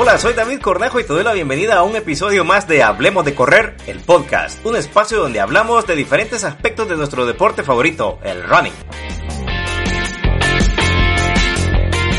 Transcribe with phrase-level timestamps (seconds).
[0.00, 3.24] Hola, soy David Cornejo y te doy la bienvenida a un episodio más de Hablemos
[3.24, 8.20] de Correr, el podcast, un espacio donde hablamos de diferentes aspectos de nuestro deporte favorito,
[8.22, 8.72] el running.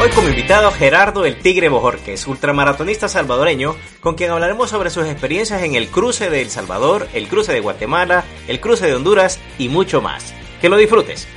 [0.01, 5.63] Hoy como invitado Gerardo el Tigre Bojorques, ultramaratonista salvadoreño, con quien hablaremos sobre sus experiencias
[5.63, 9.69] en el cruce de El Salvador, el cruce de Guatemala, el cruce de Honduras y
[9.69, 10.33] mucho más.
[10.59, 11.29] Que lo disfrutes.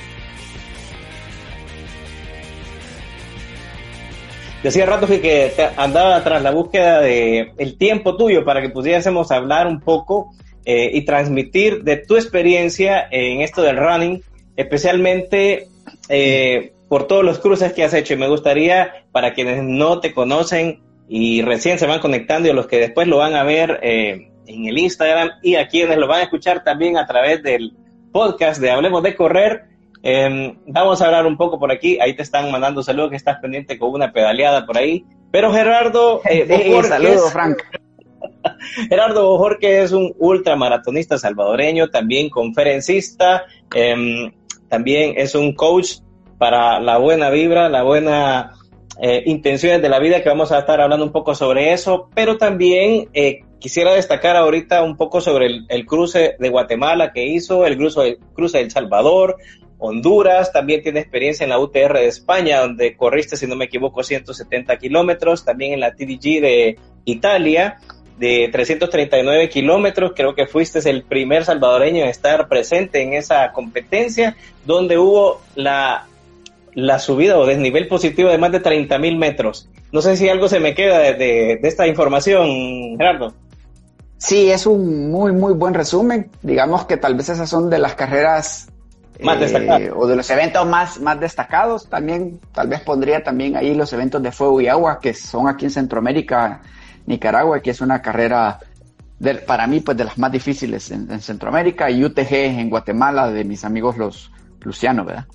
[4.63, 9.67] Decía rato que, andaba tras la búsqueda de el tiempo tuyo para que pudiésemos hablar
[9.67, 10.31] un poco
[10.63, 14.23] eh, y transmitir de tu experiencia en esto del running,
[14.55, 15.67] especialmente
[16.07, 18.13] eh, por todos los cruces que has hecho.
[18.13, 22.67] Y me gustaría, para quienes no te conocen y recién se van conectando y los
[22.67, 26.21] que después lo van a ver eh, en el Instagram y a quienes lo van
[26.21, 27.73] a escuchar también a través del
[28.13, 29.63] podcast de Hablemos de Correr,
[30.05, 31.97] Em, vamos a hablar un poco por aquí.
[32.01, 35.05] Ahí te están mandando saludos que estás pendiente con una pedaleada por ahí.
[35.31, 37.57] Pero Gerardo, eh, saludos, Frank.
[38.89, 44.31] Gerardo Jorge es un ultramaratonista salvadoreño, también conferencista, em,
[44.67, 45.99] también es un coach
[46.37, 48.51] para la buena vibra, la buena
[49.01, 52.37] eh, intenciones de la vida, que vamos a estar hablando un poco sobre eso, pero
[52.37, 57.65] también eh, quisiera destacar ahorita un poco sobre el, el, cruce de Guatemala que hizo,
[57.65, 59.37] el cruce, el cruce de El Salvador,
[59.85, 64.01] Honduras, también tiene experiencia en la UTR de España, donde corriste, si no me equivoco,
[64.01, 67.79] 170 kilómetros, también en la TDG de Italia,
[68.17, 74.37] de 339 kilómetros, creo que fuiste el primer salvadoreño en estar presente en esa competencia,
[74.65, 76.07] donde hubo la,
[76.75, 79.67] la subida o desnivel positivo de más de 30 mil metros.
[79.91, 82.47] No sé si algo se me queda de, de, de esta información,
[82.97, 83.33] Gerardo.
[84.17, 86.31] Sí, es un muy, muy buen resumen.
[86.41, 88.69] Digamos que tal vez esas son de las carreras
[89.21, 91.87] más eh, o de los eventos más, más destacados.
[91.87, 95.65] También, tal vez pondría también ahí los eventos de fuego y agua, que son aquí
[95.65, 96.61] en Centroamérica,
[97.05, 98.59] Nicaragua, que es una carrera
[99.19, 103.43] de, para mí, pues de las más difíciles en, Centroamérica, y UTG en Guatemala, de
[103.43, 104.31] mis amigos los
[104.61, 105.25] Luciano, ¿verdad?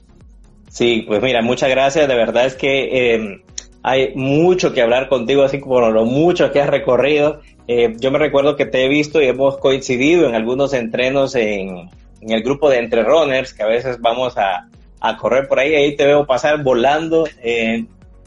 [0.71, 2.09] Sí, pues mira, muchas gracias.
[2.09, 3.43] De verdad es que eh,
[3.83, 7.41] hay mucho que hablar contigo, así como lo mucho que has recorrido.
[7.67, 11.91] Eh, yo me recuerdo que te he visto y hemos coincidido en algunos entrenos en,
[12.21, 14.69] en el grupo de entre runners, que a veces vamos a,
[15.01, 17.85] a correr por ahí, ahí te veo pasar volando eh,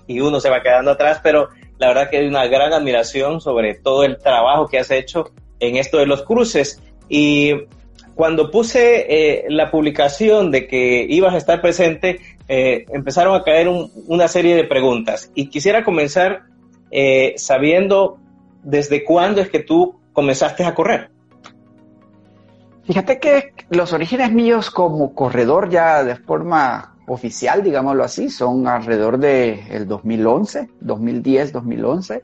[0.07, 3.75] y uno se va quedando atrás, pero la verdad que hay una gran admiración sobre
[3.75, 6.81] todo el trabajo que has hecho en esto de los cruces.
[7.09, 7.53] Y
[8.15, 13.67] cuando puse eh, la publicación de que ibas a estar presente, eh, empezaron a caer
[13.67, 15.31] un, una serie de preguntas.
[15.33, 16.43] Y quisiera comenzar
[16.91, 18.17] eh, sabiendo
[18.63, 21.09] desde cuándo es que tú comenzaste a correr.
[22.83, 29.17] Fíjate que los orígenes míos como corredor ya de forma oficial, digámoslo así, son alrededor
[29.17, 32.23] de el 2011, 2010, 2011.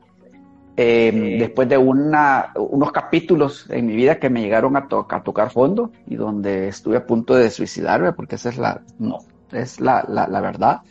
[0.79, 5.49] Eh, después de una, unos capítulos en mi vida que me llegaron a, a, tocar
[5.49, 9.17] fondo y donde estuve a punto de suicidarme, porque esa es la, no,
[9.51, 10.81] es la, la, la verdad.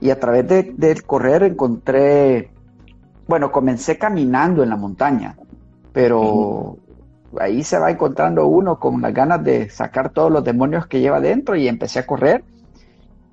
[0.00, 2.50] Y a través de, del correr encontré,
[3.26, 5.36] bueno, comencé caminando en la montaña,
[5.92, 6.78] pero
[7.38, 11.20] ahí se va encontrando uno con las ganas de sacar todos los demonios que lleva
[11.20, 12.44] dentro y empecé a correr.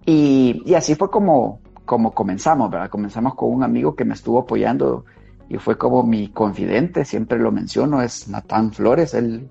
[0.06, 2.90] Y, así fue como, como comenzamos, ¿verdad?
[2.90, 5.06] Comenzamos con un amigo que me estuvo apoyando
[5.50, 9.48] y fue como mi confidente, siempre lo menciono, es Natán Flores, él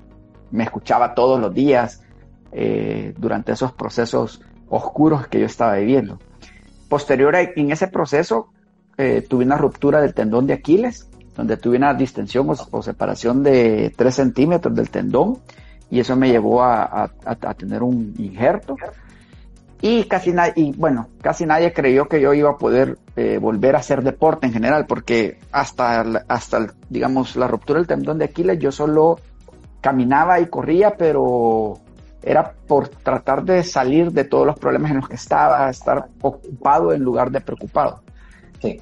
[0.50, 2.02] me escuchaba todos los días
[2.52, 6.18] eh, durante esos procesos oscuros que yo estaba viviendo.
[6.88, 8.48] Posterior a, en ese proceso
[8.96, 13.92] eh, tuve una ruptura del tendón de Aquiles donde tuve una distensión o, separación de
[13.96, 15.38] 3 centímetros del tendón
[15.90, 17.10] y eso me llevó a,
[17.56, 18.76] tener un injerto.
[19.80, 23.76] Y casi nadie, y bueno, casi nadie creyó que yo iba a poder eh, volver
[23.76, 28.58] a hacer deporte en general, porque hasta, hasta, digamos, la ruptura del tendón de Aquiles
[28.58, 29.20] yo solo
[29.82, 31.78] caminaba y corría, pero
[32.22, 36.94] era por tratar de salir de todos los problemas en los que estaba, estar ocupado
[36.94, 38.02] en lugar de preocupado.
[38.62, 38.80] Sí.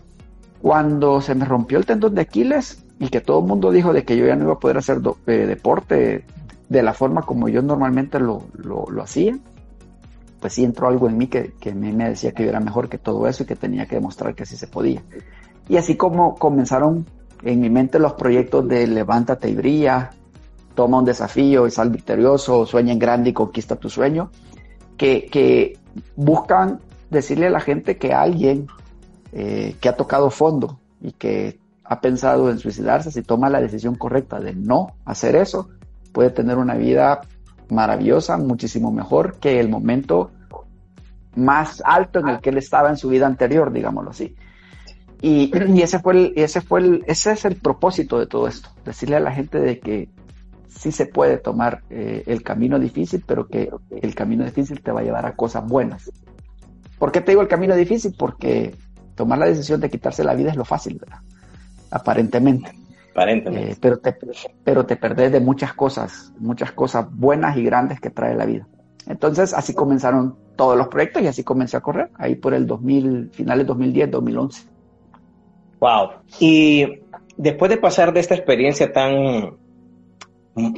[0.63, 4.05] Cuando se me rompió el tendón de Aquiles y que todo el mundo dijo de
[4.05, 6.25] que yo ya no iba a poder hacer eh, deporte
[6.69, 9.37] de la forma como yo normalmente lo, lo, hacía,
[10.41, 12.89] pues sí entró algo en mí que, que me, me decía que yo era mejor
[12.89, 15.03] que todo eso y que tenía que demostrar que sí se podía.
[15.69, 17.07] Y así como comenzaron
[17.43, 20.13] en mi mente los proyectos de Levántate y Brilla,
[20.75, 24.31] Toma un desafío y sal victorioso, Sueña en grande y conquista tu sueño,
[24.97, 25.79] que, que
[26.17, 26.81] buscan
[27.11, 28.67] decirle a la gente que alguien
[29.33, 33.95] eh, que ha tocado fondo y que ha pensado en suicidarse, si toma la decisión
[33.95, 35.69] correcta de no hacer eso,
[36.13, 37.23] puede tener una vida
[37.71, 40.31] maravillosa, muchísimo mejor que el momento
[41.35, 44.37] más alto en el que él estaba en su vida anterior, digámoslo así.
[45.21, 45.51] Y,
[45.81, 49.21] ese fue el, ese fue el, ese es el propósito de todo esto, decirle a
[49.21, 50.11] la gente de que
[50.69, 55.01] sí se puede tomar eh, el camino difícil, pero que el camino difícil te va
[55.01, 56.11] a llevar a cosas buenas.
[56.99, 58.15] ¿Por qué te digo el camino difícil?
[58.19, 58.75] Porque
[59.15, 61.21] tomar la decisión de quitarse la vida es lo fácil, ¿verdad?
[61.91, 62.73] Aparentemente.
[63.13, 63.73] Aparentemente.
[63.73, 64.17] Eh, pero, te,
[64.65, 68.67] pero te perdés de muchas cosas, muchas cosas buenas y grandes que trae la vida.
[69.07, 73.31] Entonces, así comenzaron todos los proyectos y así comencé a correr, ahí por el 2000,
[73.33, 74.63] finales 2010, 2011.
[75.81, 76.11] Wow.
[76.39, 77.01] Y
[77.37, 79.57] después de pasar de esta experiencia tan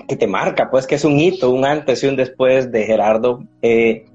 [0.08, 3.44] que te marca, pues que es un hito, un antes y un después de Gerardo,
[3.60, 4.06] eh,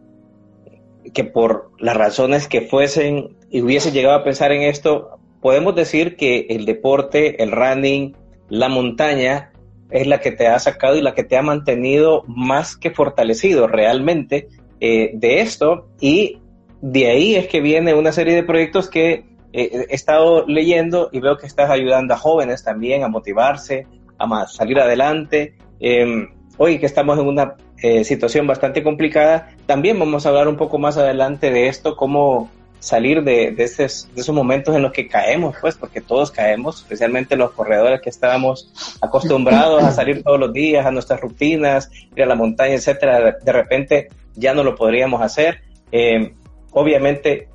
[1.13, 6.15] que por las razones que fuesen y hubiese llegado a pensar en esto, podemos decir
[6.15, 8.15] que el deporte, el running,
[8.49, 9.51] la montaña,
[9.89, 13.67] es la que te ha sacado y la que te ha mantenido más que fortalecido
[13.67, 14.47] realmente
[14.79, 15.89] eh, de esto.
[15.99, 16.39] Y
[16.81, 21.19] de ahí es que viene una serie de proyectos que eh, he estado leyendo y
[21.19, 23.87] veo que estás ayudando a jóvenes también a motivarse,
[24.19, 25.55] a salir adelante.
[25.79, 30.57] Eh, hoy que estamos en una eh, situación bastante complicada, también vamos a hablar un
[30.57, 32.49] poco más adelante de esto, cómo
[32.79, 36.81] salir de, de, esos, de esos momentos en los que caemos, pues, porque todos caemos,
[36.81, 42.23] especialmente los corredores que estábamos acostumbrados a salir todos los días a nuestras rutinas, ir
[42.23, 45.61] a la montaña, etcétera, de repente ya no lo podríamos hacer.
[45.91, 46.33] Eh,
[46.71, 47.49] obviamente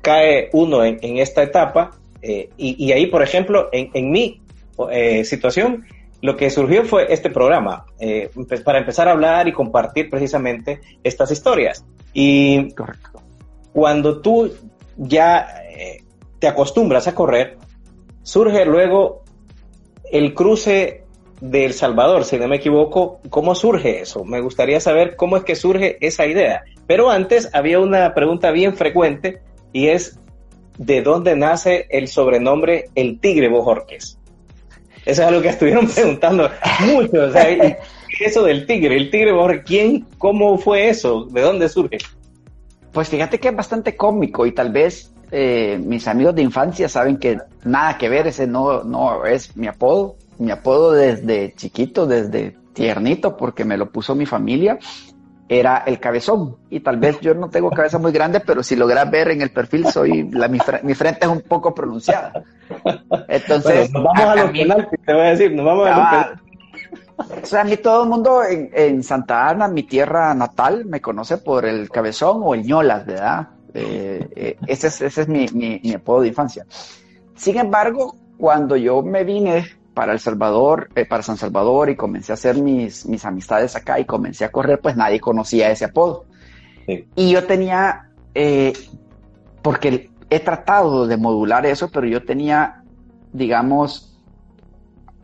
[0.00, 4.40] cae uno en, en esta etapa eh, y, y, ahí, por ejemplo, en, en mi
[4.90, 5.84] eh, situación,
[6.22, 8.30] lo que surgió fue este programa, eh,
[8.64, 11.84] para empezar a hablar y compartir precisamente estas historias.
[12.14, 13.23] Y Correcto.
[13.74, 14.52] Cuando tú
[14.96, 16.04] ya eh,
[16.38, 17.58] te acostumbras a correr,
[18.22, 19.24] surge luego
[20.12, 21.02] el cruce
[21.40, 23.20] de El Salvador, si no me equivoco.
[23.30, 24.24] ¿Cómo surge eso?
[24.24, 26.62] Me gustaría saber cómo es que surge esa idea.
[26.86, 29.40] Pero antes había una pregunta bien frecuente
[29.72, 30.20] y es,
[30.78, 34.20] ¿de dónde nace el sobrenombre El Tigre Bojorques?
[35.04, 36.48] Eso es algo que estuvieron preguntando
[36.86, 37.24] mucho.
[37.24, 37.48] O sea,
[38.20, 39.32] eso del tigre, el tigre,
[39.64, 41.24] ¿quién, cómo fue eso?
[41.24, 41.98] ¿De dónde surge?
[42.94, 47.16] Pues fíjate que es bastante cómico y tal vez eh, mis amigos de infancia saben
[47.16, 50.14] que nada que ver, ese no, no es mi apodo.
[50.38, 54.78] Mi apodo desde chiquito, desde tiernito, porque me lo puso mi familia,
[55.48, 56.56] era el cabezón.
[56.70, 59.50] Y tal vez yo no tengo cabeza muy grande, pero si logras ver en el
[59.50, 62.44] perfil, soy la, mi, mi frente es un poco pronunciada.
[63.28, 65.88] Entonces, bueno, nos vamos a, a los mí, penaltis, te voy a decir, nos vamos
[65.88, 66.53] a los penaltis.
[67.16, 71.00] O sea, a mí todo el mundo en, en, Santa Ana, mi tierra natal, me
[71.00, 73.48] conoce por el cabezón o el ñolas, ¿verdad?
[73.72, 76.66] Eh, eh, ese es, ese es mi, mi, mi, apodo de infancia.
[77.36, 82.32] Sin embargo, cuando yo me vine para El Salvador, eh, para San Salvador y comencé
[82.32, 86.24] a hacer mis, mis amistades acá y comencé a correr, pues nadie conocía ese apodo.
[86.86, 87.06] Sí.
[87.14, 88.10] Y yo tenía,
[89.62, 92.82] porque he tratado de modular eso, pero yo tenía,
[93.32, 94.13] digamos,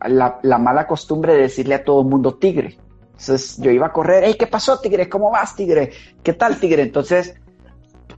[0.07, 2.77] la, la, mala costumbre de decirle a todo el mundo tigre.
[3.11, 5.09] Entonces yo iba a correr, hey, ¿qué pasó, tigre?
[5.09, 5.91] ¿Cómo vas, tigre?
[6.23, 6.81] ¿Qué tal, tigre?
[6.81, 7.35] Entonces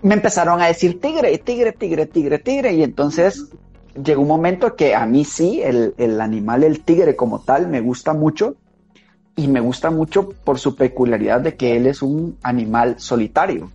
[0.01, 3.49] me empezaron a decir tigre, tigre, tigre, tigre, tigre, y entonces
[4.01, 7.79] llegó un momento que a mí sí, el, el animal, el tigre como tal, me
[7.79, 8.55] gusta mucho,
[9.35, 13.71] y me gusta mucho por su peculiaridad de que él es un animal solitario,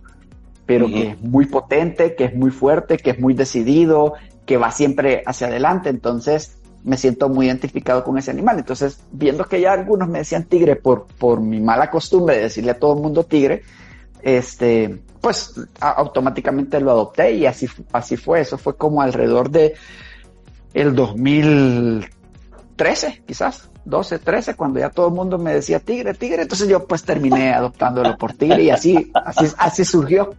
[0.65, 0.93] pero uh -huh.
[0.93, 4.13] que es muy potente, que es muy fuerte, que es muy decidido,
[4.45, 5.89] que va siempre hacia adelante.
[5.89, 8.59] Entonces, me siento muy identificado con ese animal.
[8.59, 12.71] Entonces, viendo que ya algunos me decían tigre por, por mi mala costumbre de decirle
[12.71, 13.63] a todo el mundo tigre,
[14.21, 18.41] este, pues a, automáticamente lo adopté y así, así fue.
[18.41, 19.75] Eso fue como alrededor de
[20.73, 26.41] el 2013, quizás, 12, 13, cuando ya todo el mundo me decía tigre, tigre.
[26.43, 30.33] Entonces yo pues terminé adoptándolo por tigre y así, así, así surgió.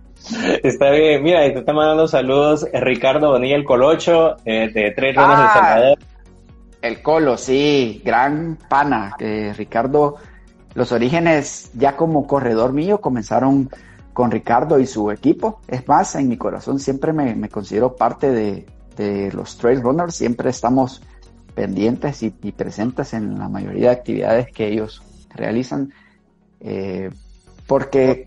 [0.62, 5.16] Está bien, mira, y te está mandando saludos Ricardo Bonilla el Colocho, eh, de Tres
[5.16, 5.98] Ruedas ah, de Salvador.
[6.82, 9.16] El Colo, sí, gran pana.
[9.18, 10.16] Ricardo,
[10.74, 13.68] los orígenes ya como corredor mío comenzaron
[14.12, 15.60] con Ricardo y su equipo.
[15.68, 20.14] Es más, en mi corazón siempre me, me considero parte de, de, los trail runners.
[20.14, 21.02] Siempre estamos
[21.54, 25.02] pendientes y, y, presentes en la mayoría de actividades que ellos
[25.34, 25.92] realizan.
[26.60, 27.10] Eh,
[27.66, 28.26] porque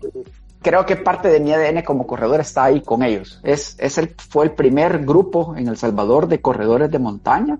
[0.62, 3.40] creo que parte de mi ADN como corredor está ahí con ellos.
[3.42, 7.58] Es, es el, fue el primer grupo en El Salvador de corredores de montaña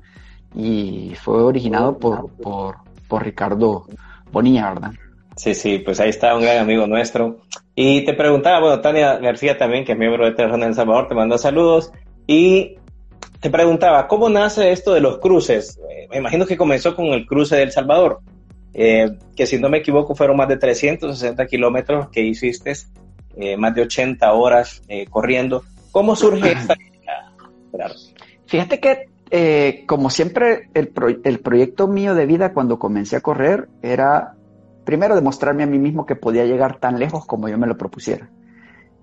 [0.54, 2.76] y fue originado por, por,
[3.08, 3.87] por Ricardo
[4.30, 4.92] Bonilla, ¿verdad?
[5.37, 7.38] Sí, sí, pues ahí está un gran amigo nuestro.
[7.75, 11.08] Y te preguntaba, bueno, Tania García también, que es miembro de Terrón en El Salvador,
[11.08, 11.90] te mandó saludos.
[12.26, 12.76] Y
[13.40, 15.78] te preguntaba, ¿cómo nace esto de los cruces?
[15.90, 18.20] Eh, me imagino que comenzó con el cruce del Salvador,
[18.73, 22.73] eh, que si no me equivoco fueron más de 360 kilómetros que hiciste,
[23.37, 25.64] eh, más de 80 horas corriendo.
[25.90, 27.92] ¿Cómo surge esta idea?
[28.46, 29.08] Fíjate que,
[29.86, 30.92] como siempre, el,
[31.24, 34.34] el proyecto mío de vida cuando comencé a correr era,
[34.84, 38.30] primero, demostrarme a mí mismo que podía llegar tan lejos como yo me lo propusiera.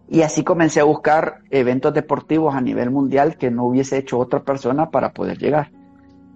[0.09, 4.43] Y así comencé a buscar eventos deportivos a nivel mundial que no hubiese hecho otra
[4.43, 5.71] persona para poder llegar.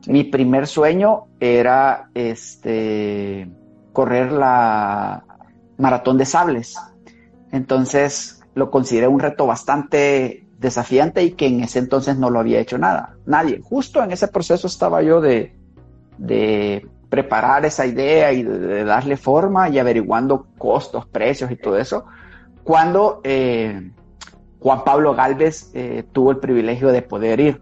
[0.07, 3.49] Mi primer sueño era este,
[3.91, 5.25] correr la
[5.77, 6.77] maratón de sables.
[7.51, 12.59] Entonces lo consideré un reto bastante desafiante y que en ese entonces no lo había
[12.59, 13.61] hecho nada, nadie.
[13.63, 15.55] Justo en ese proceso estaba yo de,
[16.17, 22.05] de preparar esa idea y de, darle forma y averiguando costos, precios y todo eso
[22.65, 23.91] cuando eh,
[24.59, 27.61] Juan Pablo Galvez eh, tuvo el privilegio de poder ir.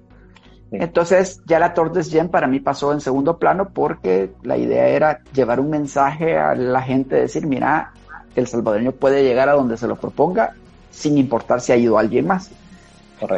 [0.72, 4.88] Entonces ya la Tour des Géants para mí pasó en segundo plano porque la idea
[4.88, 7.92] era llevar un mensaje a la gente, decir, mira,
[8.36, 10.56] el salvadoreño puede llegar a donde se lo proponga
[10.90, 12.50] sin importar si ha ido alguien más.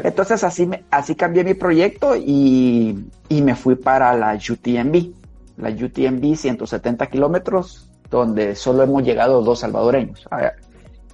[0.04, 5.12] Entonces así, me, así cambié mi proyecto y, y, me fui para la UTMB,
[5.58, 10.27] la UTMB 170 kilómetros, donde solo hemos llegado dos salvadoreños.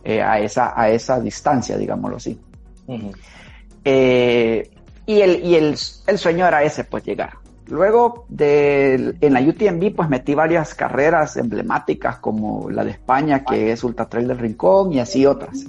[0.03, 2.39] Eh, a, esa, a esa distancia, digámoslo así.
[3.85, 4.69] Eh,
[5.05, 5.75] y el, y el,
[6.07, 7.33] el, sueño era ese, pues llegar.
[7.67, 13.71] Luego de, en la UTMB, pues metí varias carreras emblemáticas como la de España, que
[13.71, 15.65] es Ultra Trail del Rincón, y así otras.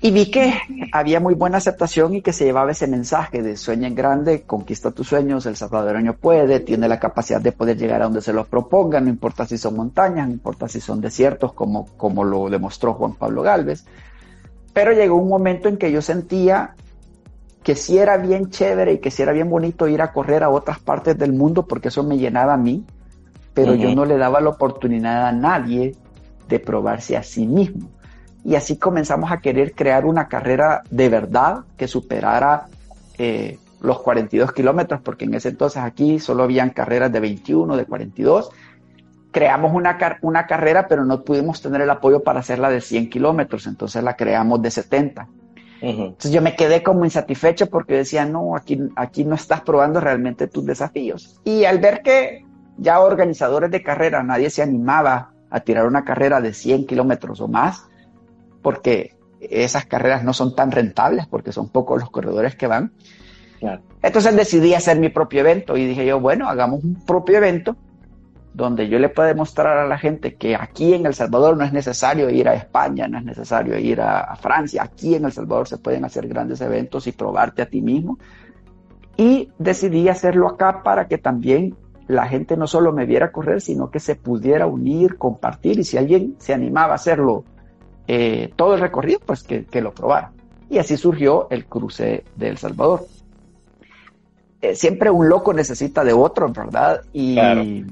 [0.00, 0.52] Y vi que
[0.92, 4.90] había muy buena aceptación y que se llevaba ese mensaje de sueña en grande, conquista
[4.90, 8.46] tus sueños, el salvadoreño puede, tiene la capacidad de poder llegar a donde se los
[8.46, 12.92] proponga, no importa si son montañas, no importa si son desiertos, como, como lo demostró
[12.92, 13.84] Juan Pablo Galvez.
[14.74, 16.74] Pero llegó un momento en que yo sentía
[17.62, 20.50] que sí era bien chévere y que sí era bien bonito ir a correr a
[20.50, 22.84] otras partes del mundo porque eso me llenaba a mí,
[23.54, 25.96] pero yo no le daba la oportunidad a nadie
[26.48, 27.95] de probarse a sí mismo
[28.46, 32.68] y así comenzamos a querer crear una carrera de verdad que superara
[33.18, 37.84] eh, los 42 kilómetros, porque en ese entonces aquí solo habían carreras de 21, de
[37.84, 38.50] 42.
[39.32, 43.66] Creamos una, una carrera, pero no pudimos tener el apoyo para hacerla de 100 kilómetros,
[43.66, 45.28] entonces la creamos de 70.
[45.82, 50.46] Entonces yo me quedé como insatisfecho porque decía, no, aquí, aquí no estás probando realmente
[50.46, 51.40] tus desafíos.
[51.42, 52.46] Y al ver que
[52.78, 57.48] ya organizadores de carrera, nadie se animaba a tirar una carrera de 100 kilómetros o
[57.48, 57.88] más,
[58.66, 62.90] porque esas carreras no son tan rentables porque son pocos los corredores que van.
[64.02, 67.76] Entonces decidí hacer mi propio evento y dije yo, bueno, hagamos un propio evento
[68.54, 71.72] donde yo le pueda demostrar a la gente que aquí en El Salvador no es
[71.72, 75.78] necesario ir a España, no es necesario ir a, Francia, aquí en El Salvador se
[75.78, 78.18] pueden hacer grandes eventos y probarte a ti mismo.
[79.16, 81.76] Y decidí hacerlo acá para que también
[82.08, 85.98] la gente no solo me viera correr, sino que se pudiera unir, compartir y si
[85.98, 87.44] alguien se animaba a hacerlo
[88.08, 90.32] eh, todo el recorrido, pues que, lo probara.
[90.68, 93.06] Y así surgió el cruce de El Salvador.
[94.60, 97.02] Eh, siempre un loco necesita de otro, ¿verdad?
[97.12, 97.84] Y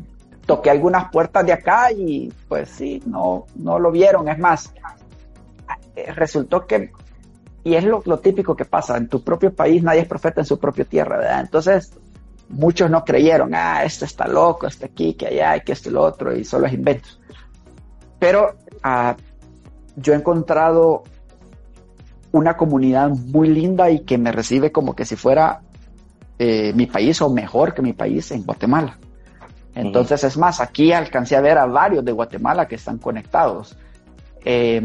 [0.47, 4.29] toqué algunas puertas de acá y pues sí, no, no lo vieron.
[4.29, 4.73] Es más,
[5.97, 6.91] eh, resultó que,
[7.63, 10.47] y es lo, lo, típico que pasa, en tu propio país nadie es profeta en
[10.47, 11.41] su propia tierra, ¿verdad?
[11.41, 11.93] Entonces,
[12.49, 16.03] muchos no creyeron, ah, esto está loco, este aquí, que allá, que esto y lo
[16.03, 17.21] otro, y solo es inventos.
[18.19, 19.17] Pero ah,
[19.97, 21.05] yo he encontrado
[22.35, 25.61] una comunidad muy linda y que me recibe como que si fuera
[26.37, 28.99] eh, mi país o mejor que mi país en Guatemala.
[29.73, 33.77] Entonces, es más, aquí alcancé a ver a varios de Guatemala que están conectados.
[34.45, 34.83] Eh,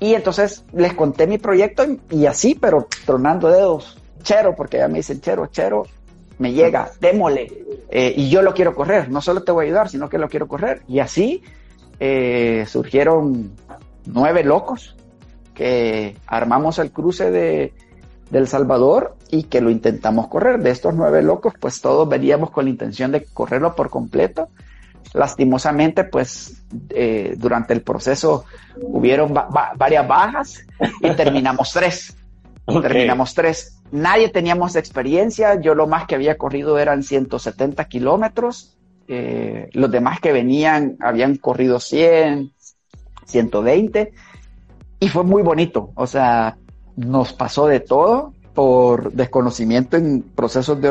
[0.00, 4.98] y entonces les conté mi proyecto y, así, pero tronando dedos, chero, porque ya me
[4.98, 5.86] dicen chero, chero,
[6.38, 7.46] me llega, démole,
[7.90, 10.28] eh, y yo lo quiero correr, no solo te voy a ayudar, sino que lo
[10.28, 10.82] quiero correr.
[10.88, 11.44] Y así
[12.66, 13.52] surgieron
[14.12, 14.96] nueve locos
[15.54, 17.74] que armamos el cruce de,
[18.32, 20.60] El Salvador y que lo intentamos correr.
[20.60, 24.48] De estos nueve locos, pues todos veníamos con la intención de correrlo por completo.
[25.12, 28.44] Lastimosamente, pues eh, durante el proceso
[28.80, 30.64] hubieron varias bajas
[31.00, 32.16] y terminamos tres.
[32.66, 33.80] Terminamos tres.
[33.90, 35.60] Nadie teníamos experiencia.
[35.60, 38.78] Yo lo más que había corrido eran 170 kilómetros.
[39.08, 42.52] Eh, los demás que venían habían corrido 100,
[43.30, 44.12] 120
[45.00, 46.58] y fue muy bonito, o sea,
[46.96, 50.90] nos pasó de todo por desconocimiento en procesos de,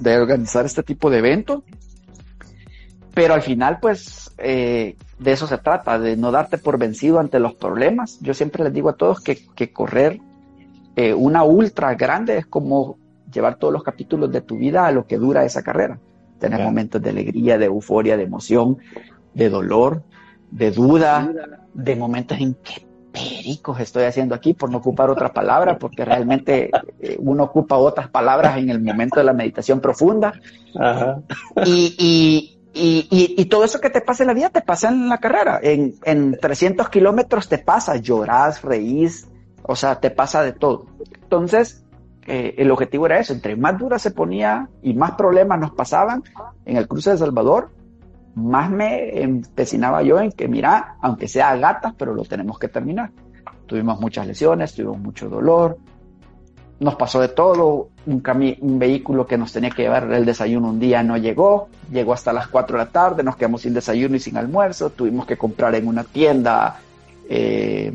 [0.00, 1.62] de organizar este tipo de eventos,
[3.14, 7.40] pero al final pues eh, de eso se trata, de no darte por vencido ante
[7.40, 8.18] los problemas.
[8.20, 10.20] Yo siempre les digo a todos que, que correr
[10.96, 12.98] eh, una ultra grande es como
[13.32, 16.00] llevar todos los capítulos de tu vida a lo que dura esa carrera.
[16.40, 18.78] Tener momentos de alegría, de euforia, de emoción,
[19.34, 20.02] de dolor,
[20.50, 21.30] de duda,
[21.74, 26.70] de momentos en que pericos estoy haciendo aquí por no ocupar otra palabra, porque realmente
[27.00, 30.32] eh, uno ocupa otras palabras en el momento de la meditación profunda.
[31.64, 35.58] Y, y, todo eso que te pasa en la vida te pasa en la carrera.
[35.62, 39.26] En, en 300 kilómetros te pasa, llorás, reís,
[39.62, 40.86] o sea, te pasa de todo.
[41.22, 41.84] Entonces,
[42.26, 46.22] eh, el objetivo era eso, entre más dura se ponía y más problemas nos pasaban
[46.66, 47.70] en el cruce de Salvador,
[48.34, 53.10] más me empecinaba yo en que, mira, aunque sea gatas, pero lo tenemos que terminar.
[53.66, 55.78] Tuvimos muchas lesiones, tuvimos mucho dolor,
[56.80, 58.22] nos pasó de todo, un,
[58.60, 62.32] un vehículo que nos tenía que llevar el desayuno un día no llegó, llegó hasta
[62.32, 65.74] las 4 de la tarde, nos quedamos sin desayuno y sin almuerzo, tuvimos que comprar
[65.74, 66.80] en una tienda
[67.28, 67.92] eh,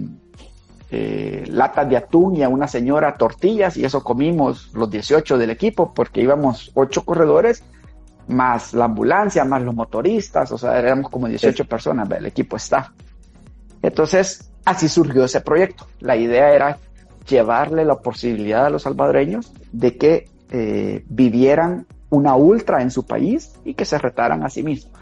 [0.92, 5.50] eh, latas de atún y a una señora tortillas y eso comimos los 18 del
[5.50, 7.64] equipo porque íbamos 8 corredores
[8.28, 12.90] más la ambulancia, más los motoristas, o sea, éramos como 18 personas del equipo staff.
[13.82, 15.88] Entonces, así surgió ese proyecto.
[16.00, 16.78] La idea era
[17.28, 23.54] llevarle la posibilidad a los salvadoreños de que eh, vivieran una ultra en su país
[23.66, 24.94] y que se retaran a sí mismos.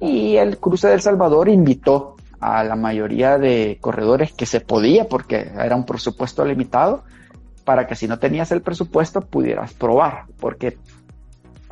[0.00, 5.52] Y el Cruce del Salvador invitó a la mayoría de corredores que se podía porque
[5.56, 7.04] era un presupuesto limitado
[7.64, 10.78] para que si no tenías el presupuesto pudieras probar porque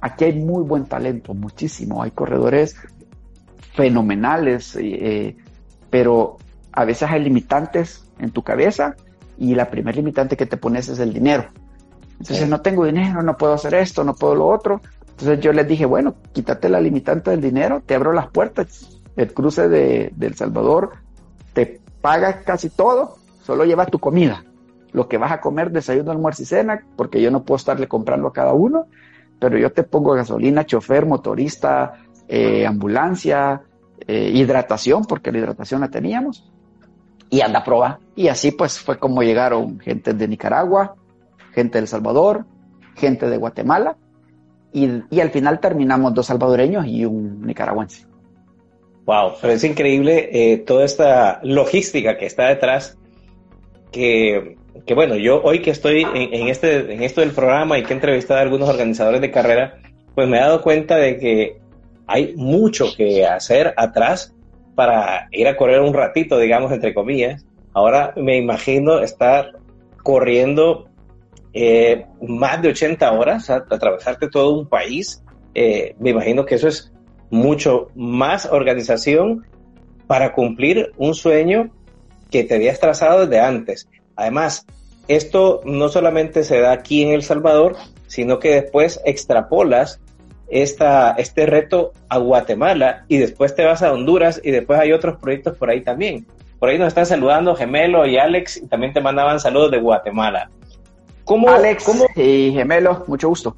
[0.00, 2.76] aquí hay muy buen talento, muchísimo, hay corredores
[3.74, 5.36] fenomenales, eh,
[5.90, 6.38] pero
[6.72, 8.96] a veces hay limitantes en tu cabeza
[9.38, 11.48] y la primer limitante que te pones es el dinero.
[12.20, 14.82] Entonces, no tengo dinero, no puedo hacer esto, no puedo lo otro.
[15.10, 19.32] Entonces yo les dije, bueno, quítate la limitante del dinero, te abro las puertas, el
[19.32, 20.92] cruce de, El Salvador
[21.54, 24.44] te paga casi todo, solo lleva tu comida.
[24.92, 28.28] Lo que vas a comer, desayuno, almuerzo y cena, porque yo no puedo estarle comprando
[28.28, 28.86] a cada uno,
[29.40, 31.94] pero yo te pongo gasolina, chofer, motorista,
[32.28, 33.62] eh, ambulancia,
[34.06, 36.48] eh, hidratación, porque la hidratación la teníamos,
[37.30, 37.98] y anda a probar.
[38.14, 40.94] Y así pues fue como llegaron gente de Nicaragua,
[41.52, 42.44] gente de El Salvador,
[42.94, 43.96] gente de Guatemala,
[44.72, 48.06] y, y al final terminamos dos salvadoreños y un nicaragüense.
[49.06, 52.96] Wow, pero es increíble eh, toda esta logística que está detrás,
[53.90, 57.92] que, que bueno, yo hoy que estoy en, este, en esto del programa y que
[57.92, 59.78] he entrevistado a algunos organizadores de carrera,
[60.14, 61.60] pues me he dado cuenta de que
[62.06, 64.34] hay mucho que hacer atrás
[64.74, 67.44] para ir a correr un ratito, digamos, entre comillas.
[67.72, 69.52] Ahora me imagino estar
[70.02, 70.88] corriendo
[71.52, 75.22] eh, más de 80 horas, a, atravesarte todo un país.
[75.54, 76.92] Eh, me imagino que eso es
[77.30, 79.46] mucho más organización
[80.06, 81.70] para cumplir un sueño
[82.30, 83.88] que te habías trazado desde antes.
[84.20, 84.66] Además,
[85.08, 89.98] esto no solamente se da aquí en El Salvador, sino que después extrapolas
[90.48, 95.18] esta, este reto a Guatemala y después te vas a Honduras y después hay otros
[95.18, 96.26] proyectos por ahí también.
[96.58, 100.50] Por ahí nos están saludando Gemelo y Alex y también te mandaban saludos de Guatemala.
[101.24, 103.56] ¿Cómo, Alex y Gemelo, mucho gusto.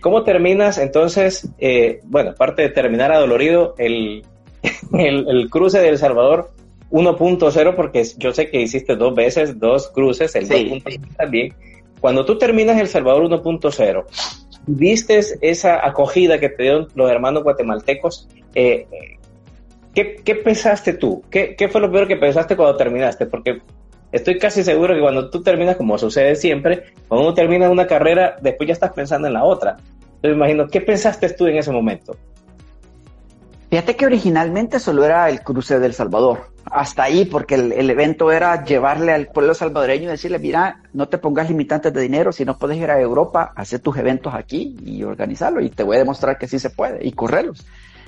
[0.00, 4.24] ¿Cómo terminas entonces, eh, bueno, aparte de terminar adolorido, el,
[4.92, 6.50] el, cruce de El Salvador
[6.90, 11.54] 1.0, porque yo sé que hiciste dos veces, dos cruces, el 2.0 también.
[12.00, 14.04] Cuando tú terminas El Salvador 1.0,
[14.66, 18.28] ¿viste esa acogida que te dieron los hermanos guatemaltecos?
[18.54, 18.86] Eh,
[19.94, 21.22] ¿qué, ¿qué, pensaste tú?
[21.30, 23.26] ¿Qué, ¿Qué fue lo peor que pensaste cuando terminaste?
[23.26, 23.60] Porque
[24.12, 28.36] estoy casi seguro que cuando tú terminas, como sucede siempre, cuando uno termina una carrera,
[28.40, 29.76] después ya estás pensando en la otra.
[30.18, 32.16] Entonces me imagino, ¿qué pensaste tú en ese momento?
[33.70, 36.52] Fíjate que originalmente solo era el cruce del Salvador.
[36.70, 41.18] Hasta ahí, porque el, evento era llevarle al pueblo salvadoreño y decirle, mira, no te
[41.18, 45.02] pongas limitantes de dinero, si no puedes ir a Europa, hacer tus eventos aquí y
[45.02, 45.60] organizarlo.
[45.60, 47.66] Y te voy a demostrar que sí se puede y correrlos.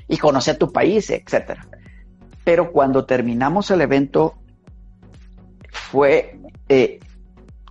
[0.09, 1.67] Y conocer tu país, etcétera.
[2.45, 4.35] Pero cuando terminamos el evento,
[5.71, 7.01] fue eh,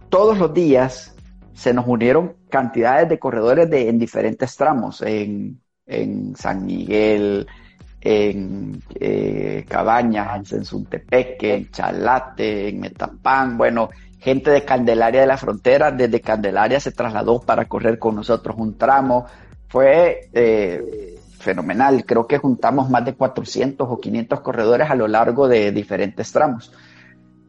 [0.10, 1.16] todos los días
[1.54, 5.62] se nos unieron cantidades de corredores de, en diferentes tramos, en,
[6.36, 7.48] San Miguel,
[8.02, 15.38] en eh, Cabañas, en Suntepeque, en Chalate, en Metapán, bueno, gente de Candelaria de la
[15.38, 19.26] Frontera, desde Candelaria se trasladó para correr con nosotros un tramo,
[19.68, 25.48] fue eh, fenomenal, creo que juntamos más de 400 o 500 corredores a lo largo
[25.48, 26.72] de diferentes tramos.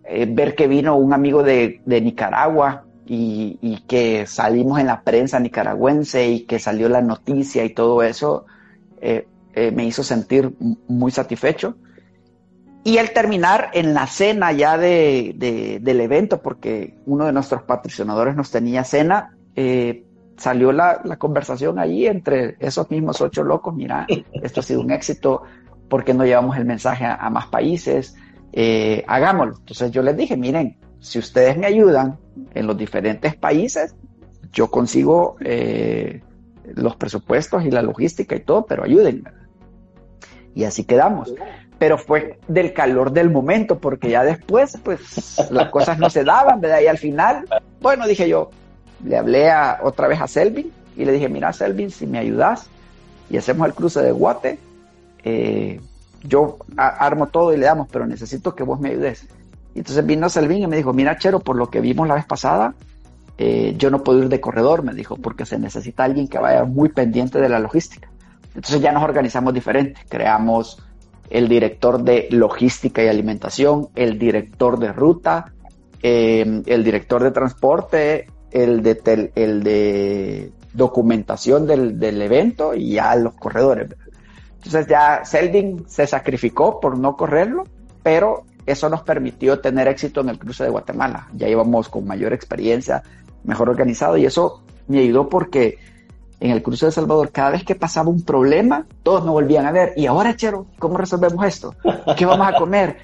[0.05, 6.29] eh, ver que vino un amigo de, Nicaragua y, que salimos en la prensa nicaragüense
[6.29, 8.47] y que salió la noticia y todo eso,
[9.55, 10.53] eh, me hizo sentir
[10.89, 11.77] muy satisfecho.
[12.83, 18.35] Y el terminar en la cena ya de, del evento, porque uno de nuestros patrocinadores
[18.35, 19.37] nos tenía cena,
[20.41, 24.07] salió la, conversación ahí entre esos mismos ocho locos, mira,
[24.43, 25.43] esto ha sido un éxito,
[25.89, 28.15] ¿por qué no llevamos el mensaje a, más países?
[28.53, 29.57] Eh, hagámoslo.
[29.59, 32.19] Entonces yo les dije, miren, si ustedes me ayudan
[32.55, 33.95] en los diferentes países,
[34.53, 36.23] yo consigo eh,
[36.75, 39.31] los presupuestos y la logística y todo, pero ayúdenme.
[40.55, 41.33] Y así quedamos.
[41.79, 46.61] Pero fue del calor del momento, porque ya después, pues, las cosas no se daban,
[46.61, 46.81] ¿verdad?
[46.81, 47.47] Y al final,
[47.81, 48.51] bueno, dije yo,
[49.05, 52.69] le hablé a, otra vez a Selvin y le dije, mira Selvin, si me ayudas
[53.31, 54.59] y hacemos el cruce de Guate,
[55.25, 55.81] eh,
[56.23, 59.27] yo armo todo y le damos, pero necesito que vos me ayudes.
[59.75, 62.27] Y entonces vino Selvin y me dijo, mira Chero, por lo que vimos la vez
[62.27, 62.75] pasada,
[63.39, 66.65] eh, yo no puedo ir de corredor, me dijo, porque se necesita alguien que vaya
[66.65, 68.10] muy pendiente de la logística.
[68.55, 70.83] Entonces ya nos organizamos diferente, creamos
[71.31, 75.53] el director de logística y alimentación, el director de ruta,
[76.03, 83.35] eh, el director de transporte, el de, el de documentación del, evento y ya los
[83.35, 83.91] corredores.
[84.57, 87.65] Entonces ya Seldin se sacrificó por no correrlo,
[88.03, 91.29] pero eso nos permitió tener éxito en el cruce de Guatemala.
[91.35, 93.03] Ya íbamos con mayor experiencia,
[93.45, 95.79] mejor organizado y eso me ayudó porque
[96.41, 99.73] en el cruce de Salvador, cada vez que pasaba un problema, todos nos volvían a
[99.73, 99.93] ver.
[99.97, 101.75] Y ahora, Chero, ¿cómo resolvemos esto?
[102.17, 102.97] ¿Qué vamos a comer?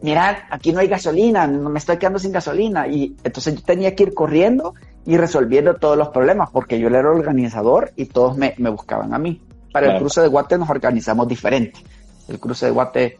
[0.00, 2.86] Mira, aquí no hay gasolina, me estoy quedando sin gasolina.
[2.86, 4.74] Y entonces yo tenía que ir corriendo
[5.06, 9.18] y resolviendo todos los problemas, porque yo era el organizador y todos me, buscaban a
[9.18, 9.42] mí.
[9.72, 11.80] Para el cruce de Guate nos organizamos diferente.
[12.28, 13.18] El cruce de Guate,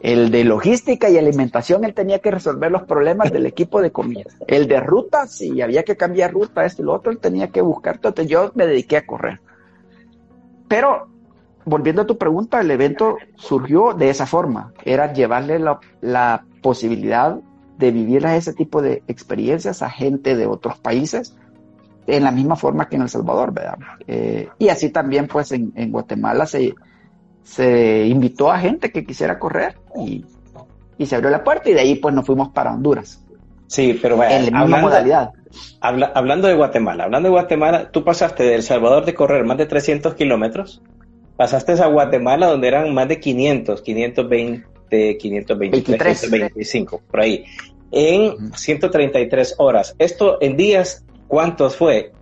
[0.00, 4.30] el de logística y alimentación, él tenía que resolver los problemas del equipo de comida.
[4.46, 7.60] El de ruta, si había que cambiar ruta, esto y lo otro, él tenía que
[7.60, 7.96] buscar.
[7.96, 9.40] Entonces yo me dediqué a correr.
[10.68, 11.08] Pero,
[11.64, 14.72] volviendo a tu pregunta, el evento surgió de esa forma.
[14.84, 17.38] Era llevarle la, la posibilidad
[17.76, 21.34] de vivir ese tipo de experiencias a gente de otros países
[22.06, 23.78] en la misma forma que en El Salvador, ¿verdad?
[24.06, 26.74] Eh, y así también, pues, en, Guatemala se,
[27.42, 30.24] se invitó a gente que quisiera correr y,
[31.04, 33.24] se abrió la puerta y de ahí, pues, nos fuimos para Honduras.
[33.66, 35.30] Sí, pero vaya, en la misma modalidad.
[35.80, 39.66] hablando de Guatemala, hablando de Guatemala, tú pasaste de El Salvador de correr más de
[39.66, 40.82] 300 kilómetros,
[41.36, 47.44] pasaste a Guatemala donde eran más de 500, 520, 523, 525, por ahí
[47.90, 49.94] en 133 horas.
[49.98, 52.12] Esto en días, ¿cuántos fue?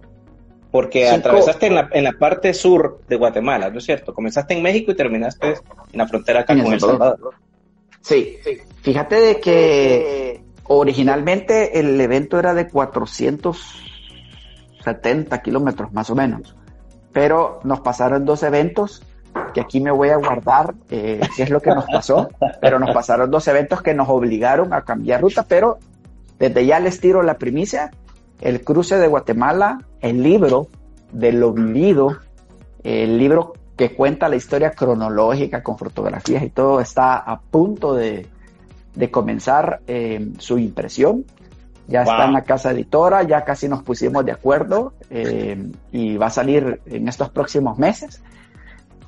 [0.70, 4.12] Porque atravesaste en la, en la, parte sur de Guatemala, ¿no es cierto?
[4.12, 7.34] Comenzaste en México y terminaste en la frontera acá con El Salvador.
[8.02, 8.36] Sí,
[8.82, 16.54] fíjate de que originalmente el evento era de 470 kilómetros más o menos,
[17.12, 19.02] pero nos pasaron dos eventos
[19.52, 22.28] que aquí me voy a guardar eh, qué es lo que nos pasó,
[22.60, 25.78] pero nos pasaron dos eventos que nos obligaron a cambiar ruta, pero
[26.38, 27.90] desde ya les tiro la primicia,
[28.40, 30.68] el cruce de Guatemala, el libro
[31.12, 32.18] de lo vivido,
[32.82, 38.26] el libro que cuenta la historia cronológica con fotografías y todo, está a punto de,
[39.10, 41.24] comenzar eh, su impresión.
[41.86, 46.26] Ya está en la casa editora, ya casi nos pusimos de acuerdo eh, y va
[46.26, 48.20] a salir en estos próximos meses.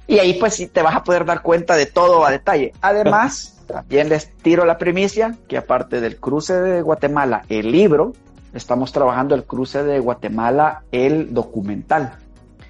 [0.07, 2.73] Y ahí pues sí te vas a poder dar cuenta de todo a detalle.
[2.81, 8.15] Además, también les tiro la primicia que aparte del cruce de Guatemala, el libro,
[8.55, 12.15] estamos trabajando el cruce de Guatemala, el documental.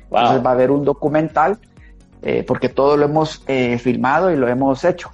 [0.05, 1.59] Entonces va a haber un documental
[2.23, 5.11] eh, porque todo lo hemos eh, filmado y lo hemos hecho.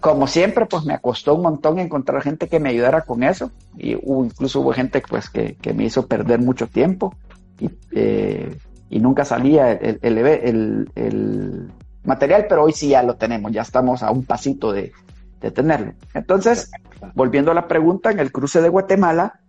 [0.00, 3.50] Como siempre, pues me costó un montón encontrar gente que me ayudara con eso.
[3.76, 7.14] Y incluso hubo gente pues que, que me hizo perder mucho tiempo.
[7.58, 8.56] Y, eh,
[8.90, 11.70] y nunca salía el, el,
[12.02, 14.92] material, pero hoy sí ya lo tenemos, ya estamos a un pasito de,
[15.54, 15.92] tenerlo.
[16.12, 16.70] Entonces,
[17.14, 19.40] volviendo a la pregunta, en el cruce de Guatemala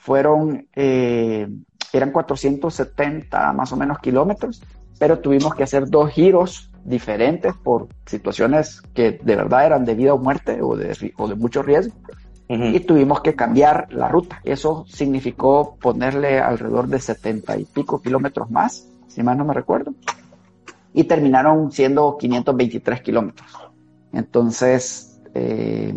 [0.00, 1.46] fueron, eh,
[1.92, 4.62] eran 470 más o menos kilómetros,
[4.98, 10.14] pero tuvimos que hacer dos giros diferentes por situaciones que de verdad eran de vida
[10.14, 11.94] o muerte o de, o de mucho riesgo
[12.52, 14.40] y tuvimos que cambiar la ruta.
[14.42, 19.94] Eso significó ponerle alrededor de 70 y pico kilómetros más, si mal no me recuerdo,
[20.92, 23.48] y terminaron siendo 523 kilómetros.
[24.12, 25.94] Entonces, eh,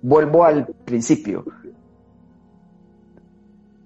[0.00, 1.44] vuelvo al principio.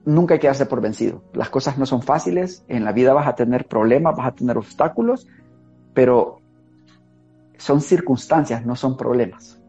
[0.05, 1.23] Nunca hay que darse por vencido.
[1.33, 2.64] Las cosas no son fáciles.
[2.69, 5.27] En la vida vas a tener problemas, vas a tener obstáculos,
[5.95, 6.40] pero
[7.57, 9.61] son circunstancias, no son problemas.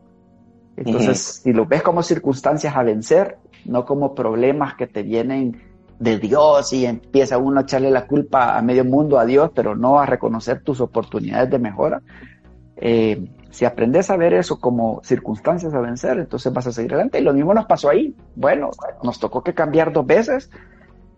[0.75, 5.61] Entonces, si lo ves como circunstancias a vencer, no como problemas que te vienen
[5.99, 9.75] de Dios y empieza uno a echarle la culpa a medio mundo a Dios, pero
[9.75, 12.01] no a reconocer tus oportunidades de mejora.
[12.75, 17.19] Eh, si aprendes a ver eso como circunstancias a vencer, entonces vas a seguir adelante.
[17.19, 18.13] Y lo mismo nos pasó ahí.
[18.35, 20.49] Bueno, nos tocó que cambiar dos veces.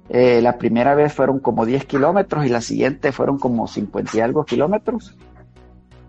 [0.10, 4.20] Eh, la primera vez fueron como 10 kilómetros y la siguiente fueron como 50 y
[4.20, 5.16] algo kilómetros.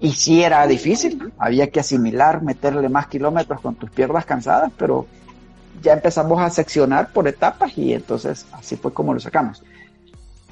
[0.00, 5.06] Y sí era difícil, había que asimilar, meterle más kilómetros con tus piernas cansadas, pero
[5.80, 9.64] ya empezamos a seccionar por etapas y entonces así fue como lo sacamos.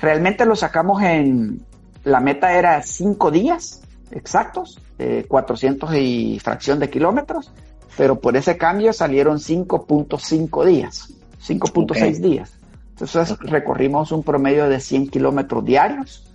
[0.00, 1.60] Realmente lo sacamos en,
[2.02, 4.80] la meta era cinco días exactos,
[5.28, 7.52] 400 y fracción de kilómetros,
[7.96, 11.12] pero por ese cambio salieron 5.5 días,
[11.46, 12.52] 5.6 días.
[12.90, 16.26] Entonces recorrimos un promedio de 100 kilómetros diarios,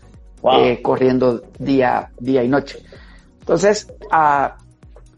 [0.53, 2.79] eh, corriendo día, día y noche.
[3.39, 4.57] Entonces, ah,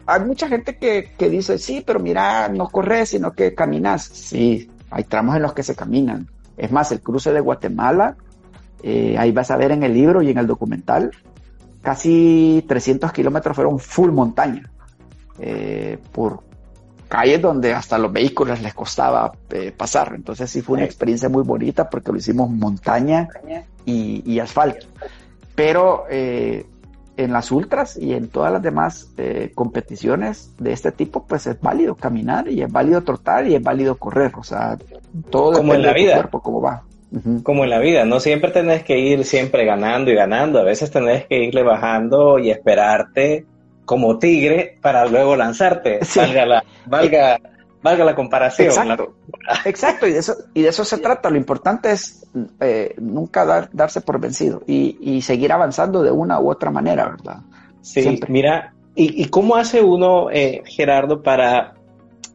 [0.06, 4.04] hay mucha gente que, que, dice, sí, pero mira, no corres, sino que caminas.
[4.04, 6.28] Sí, hay tramos en los que se caminan.
[6.58, 8.16] Es más, el cruce de Guatemala,
[8.82, 11.12] eh, ahí vas a ver en el libro y en el documental,
[11.84, 14.72] casi 300 kilómetros fueron full montaña,
[15.38, 16.42] eh, por
[17.08, 20.14] calles donde hasta los vehículos les costaba eh, pasar.
[20.16, 23.28] Entonces sí fue una experiencia muy bonita porque lo hicimos montaña
[23.86, 24.88] y, y asfalto.
[25.54, 26.66] Pero eh,
[27.18, 31.60] en las ultras y en todas las demás eh, competiciones de este tipo, pues es
[31.62, 34.32] válido caminar y es válido trotar y es válido correr.
[34.36, 34.78] O sea,
[35.30, 36.16] todo como en la vida.
[36.16, 36.84] cuerpo, cómo va.
[37.44, 40.90] Como en la vida, no siempre tenés que ir siempre ganando y ganando, a veces
[40.90, 43.46] tenés que irle bajando y esperarte
[43.86, 47.40] como tigre para luego lanzarte, valga, la, valga,
[47.84, 48.70] valga la comparación.
[48.70, 49.14] Exacto,
[49.66, 52.26] exacto y, de eso, y de eso se trata, lo importante es
[52.60, 57.10] eh, nunca dar, darse por vencido y, y, seguir avanzando de una u otra manera,
[57.10, 57.42] ¿verdad?
[57.82, 58.32] Sí, siempre.
[58.32, 61.76] mira, ¿y, ¿y, cómo hace uno, eh, Gerardo, para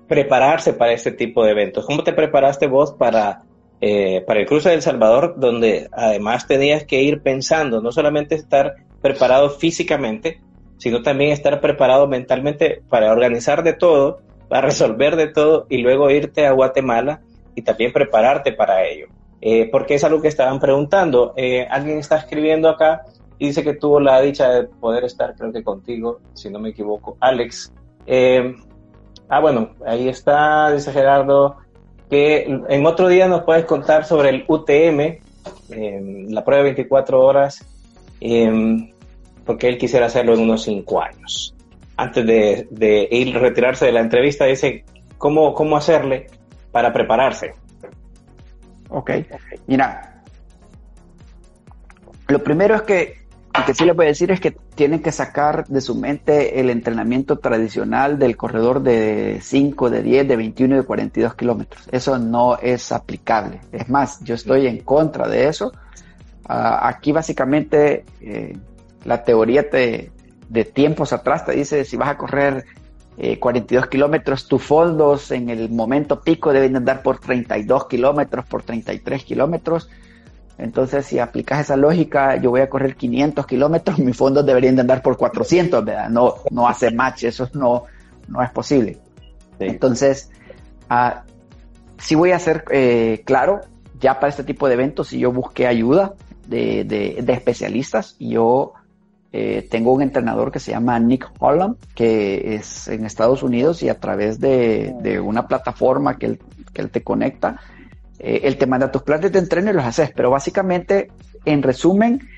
[0.06, 1.84] prepararse para este tipo de eventos?
[1.84, 3.42] ¿Cómo te preparaste vos para
[3.80, 8.74] eh, para el cruce del Salvador, donde además tenías que ir pensando, no solamente estar
[9.00, 10.40] preparado físicamente,
[10.78, 16.10] sino también estar preparado mentalmente para organizar de todo, para resolver de todo y luego
[16.10, 17.20] irte a Guatemala
[17.54, 19.06] y también prepararte para ello.
[19.40, 21.32] Eh, porque es algo que estaban preguntando.
[21.36, 23.02] Eh, alguien está escribiendo acá
[23.38, 26.70] y dice que tuvo la dicha de poder estar, creo que contigo, si no me
[26.70, 27.72] equivoco, Alex.
[29.28, 31.56] Ah, bueno, ahí está, dice Gerardo
[32.08, 35.18] que en otro día nos puedes contar sobre el UTM,
[36.32, 37.64] la prueba de 24 horas,
[38.20, 38.92] eh,
[39.44, 41.54] porque él quisiera hacerlo en unos 5 años.
[41.96, 44.84] Antes de, de, ir retirarse de la entrevista, dice
[45.16, 46.28] cómo, cómo hacerle
[46.70, 47.54] para prepararse.
[48.90, 49.10] Ok,
[49.66, 50.22] mira,
[52.28, 53.27] lo primero es que
[53.58, 56.60] lo que sí les voy a decir es que tienen que sacar de su mente
[56.60, 61.88] el entrenamiento tradicional del corredor de 5, de 10, de 21 y de 42 kilómetros.
[61.90, 63.60] Eso no es aplicable.
[63.72, 65.72] Es más, yo estoy en contra de eso.
[66.48, 68.56] Uh, aquí básicamente eh,
[69.04, 70.12] la teoría te,
[70.48, 72.64] de tiempos atrás te dice si vas a correr
[73.18, 78.62] eh, 42 kilómetros, tus fondos en el momento pico deben andar por 32 kilómetros, por
[78.62, 79.90] 33 kilómetros
[80.58, 84.80] entonces, si aplicas esa lógica, yo voy a correr 500 kilómetros, mis fondos deberían de
[84.82, 86.10] andar por 400, ¿verdad?
[86.10, 87.84] No, no hace match, eso no,
[88.26, 88.98] no es posible.
[89.58, 89.64] Sí.
[89.64, 90.30] Entonces,
[90.90, 91.20] uh,
[91.96, 93.60] sí voy a ser eh, claro,
[94.00, 96.14] ya para este tipo de eventos, si yo busqué ayuda
[96.48, 98.74] de, de, de especialistas, yo
[99.32, 103.88] eh, tengo un entrenador que se llama Nick Holland, que es en Estados Unidos y
[103.88, 106.40] a través de, de una plataforma que él,
[106.72, 107.60] que él te conecta,
[108.18, 111.10] eh, él te manda tus planes de entreno y los haces, pero básicamente,
[111.44, 112.28] en resumen,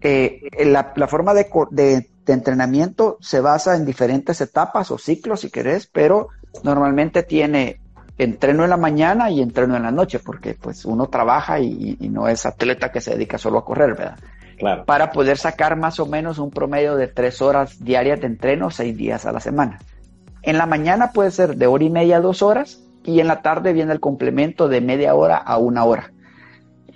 [0.00, 5.40] eh, la, la, forma de, de, de, entrenamiento se basa en diferentes etapas o ciclos,
[5.40, 6.28] si querés, pero
[6.62, 7.80] normalmente tiene
[8.18, 12.08] entreno en la mañana y entreno en la noche, porque pues uno trabaja y, y
[12.08, 14.18] no es atleta que se dedica solo a correr, ¿verdad?
[14.58, 14.84] Claro.
[14.84, 18.96] Para poder sacar más o menos un promedio de tres horas diarias de entreno, seis
[18.96, 19.78] días a la semana.
[20.42, 23.40] En la mañana puede ser de hora y media a dos horas, y en la
[23.40, 26.12] tarde viene el complemento de media hora a una hora.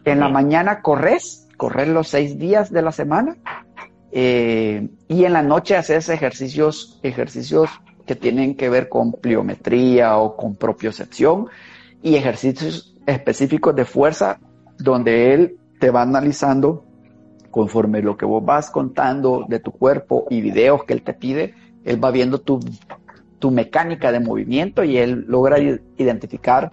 [0.05, 3.37] En la mañana corres, corres los seis días de la semana
[4.13, 7.71] eh, y en la noche haces ejercicios, ejercicios
[8.07, 11.47] que tienen que ver con pliometría o con propiocepción
[12.03, 14.41] y ejercicios específicos de fuerza
[14.79, 16.85] donde él te va analizando
[17.51, 21.55] conforme lo que vos vas contando de tu cuerpo y videos que él te pide,
[21.85, 22.61] él va viendo tu,
[23.41, 26.71] tu mecánica de movimiento y él logra identificar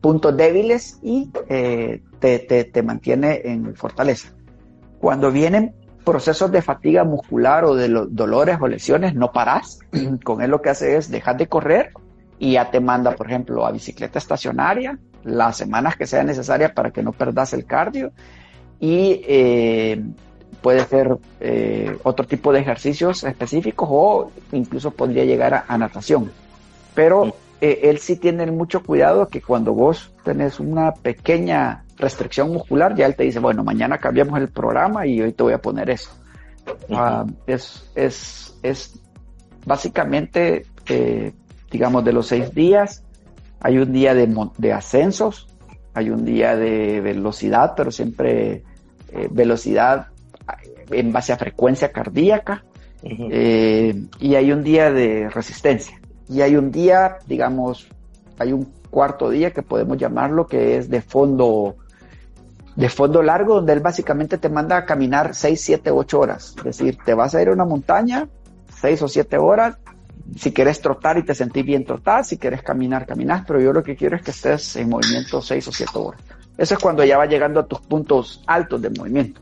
[0.00, 4.32] puntos débiles y eh, te, te, mantiene en fortaleza.
[5.00, 9.80] Cuando vienen procesos de fatiga muscular o de dolores o lesiones, no parás.
[10.24, 11.92] Con él lo que hace es dejar de correr
[12.38, 16.90] y ya te manda, por ejemplo, a bicicleta estacionaria las semanas que sean necesarias para
[16.90, 18.12] que no perdas el cardio
[18.80, 20.04] y eh,
[20.62, 26.30] puede ser eh, otro tipo de ejercicios específicos o incluso podría llegar a, natación.
[26.94, 32.94] Pero eh, él sí tiene mucho cuidado que cuando vos tenés una pequeña restricción muscular,
[32.94, 35.90] ya él te dice, bueno, mañana cambiamos el programa y hoy te voy a poner
[35.90, 36.10] eso.
[36.90, 38.98] Ah, es, es, es
[39.66, 40.66] básicamente,
[41.70, 43.02] digamos, de los seis días,
[43.60, 45.48] hay un día de, de ascensos,
[45.94, 48.62] hay un día de velocidad, pero siempre
[49.14, 50.06] eh, velocidad
[50.90, 52.64] en base a frecuencia cardíaca,
[53.02, 56.00] eh, y hay un día de resistencia.
[56.28, 57.88] Y hay un día, digamos,
[58.38, 61.76] hay un cuarto día que podemos llamarlo, que es de fondo,
[62.76, 66.54] de fondo largo, donde él básicamente te manda a caminar 6, 7, 8 horas.
[66.58, 68.28] Es decir, te vas a ir a una montaña,
[68.80, 69.78] 6 o 7 horas,
[70.36, 73.82] si quieres trotar y te sentís bien trotar, si quieres caminar, caminas, pero yo lo
[73.82, 76.22] que quiero es que estés en movimiento 6 o 7 horas.
[76.56, 79.40] Eso es cuando ya va llegando a tus puntos altos de movimiento.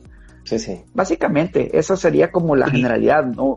[0.51, 0.83] Sí, sí.
[0.95, 3.55] Básicamente, eso sería como la generalidad, ¿no?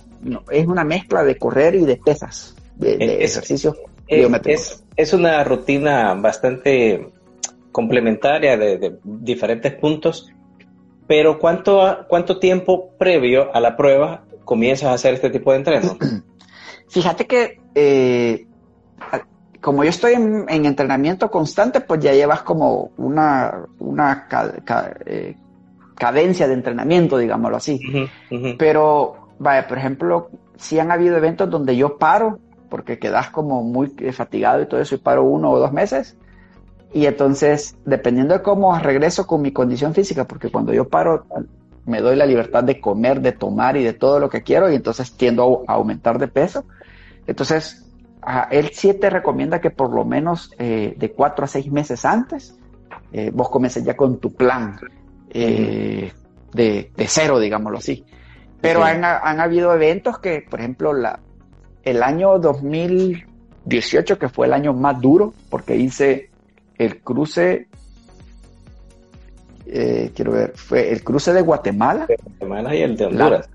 [0.52, 3.76] es una mezcla de correr y de pesas, de, ejercicio
[4.08, 7.10] es, es, una rutina bastante
[7.72, 10.32] complementaria de, diferentes puntos,
[11.08, 15.98] pero ¿cuánto, ¿cuánto tiempo previo a la prueba comienzas a hacer este tipo de entreno?
[16.90, 18.46] Fíjate que eh,
[19.62, 24.28] como yo estoy en, entrenamiento constante, pues ya llevas como una, una
[25.08, 25.36] eh,
[25.96, 27.80] cadencia de entrenamiento, digámoslo así.
[28.58, 33.90] Pero, vaya, por ejemplo, si han habido eventos donde yo paro, porque quedas como muy
[34.12, 36.18] fatigado y todo eso, y paro uno o dos meses.
[36.94, 41.26] Y entonces, dependiendo de cómo regreso con mi condición física, porque cuando yo paro,
[41.86, 44.76] me doy la libertad de comer, de tomar y de todo lo que quiero, y
[44.76, 46.66] entonces tiendo a aumentar de peso.
[47.28, 47.84] Entonces,
[48.52, 52.58] él sí te recomienda que por lo menos eh, de cuatro a seis meses antes
[53.12, 54.78] eh, vos comiences ya con tu plan
[55.34, 56.12] eh,
[56.54, 58.06] de, cero, digámoslo así.
[58.62, 61.20] Pero han, habido eventos que, por ejemplo, la,
[61.84, 66.30] el año 2018, que fue el año más duro, porque hice
[66.78, 67.68] el cruce,
[69.66, 72.08] quiero ver, fue el cruce de Guatemala.
[72.08, 73.50] Guatemala y el de Honduras.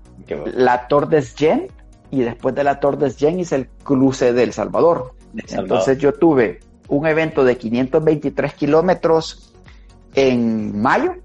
[0.53, 1.67] La, la Gen
[2.11, 5.13] y después de la Torres Gen hice el cruce del Salvador.
[5.49, 9.53] Entonces yo tuve un evento de 523 kilómetros
[10.15, 11.15] en mayo,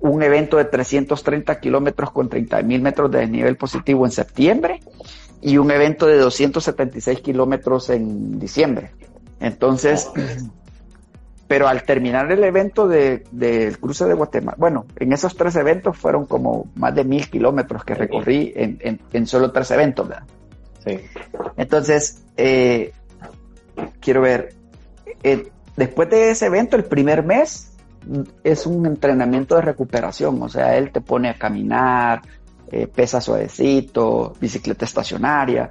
[0.00, 4.80] un evento de 330 kilómetros con 30 mil metros de desnivel positivo en septiembre
[5.40, 8.92] y un evento de 276 kilómetros en diciembre.
[9.40, 10.10] Entonces,
[11.48, 16.26] pero al terminar el evento del cruce de Guatemala, bueno, en esos tres eventos fueron
[16.26, 20.24] como más de mil kilómetros que recorrí en, solo tres eventos, ¿verdad?
[20.84, 21.00] Sí.
[21.56, 22.92] Entonces, eh,
[24.00, 24.54] quiero ver,
[25.22, 27.67] eh, después de ese evento, el primer mes
[28.42, 32.22] es un entrenamiento de recuperación, o sea, él te pone a caminar,
[32.70, 35.70] eh, pesa suavecito, bicicleta estacionaria,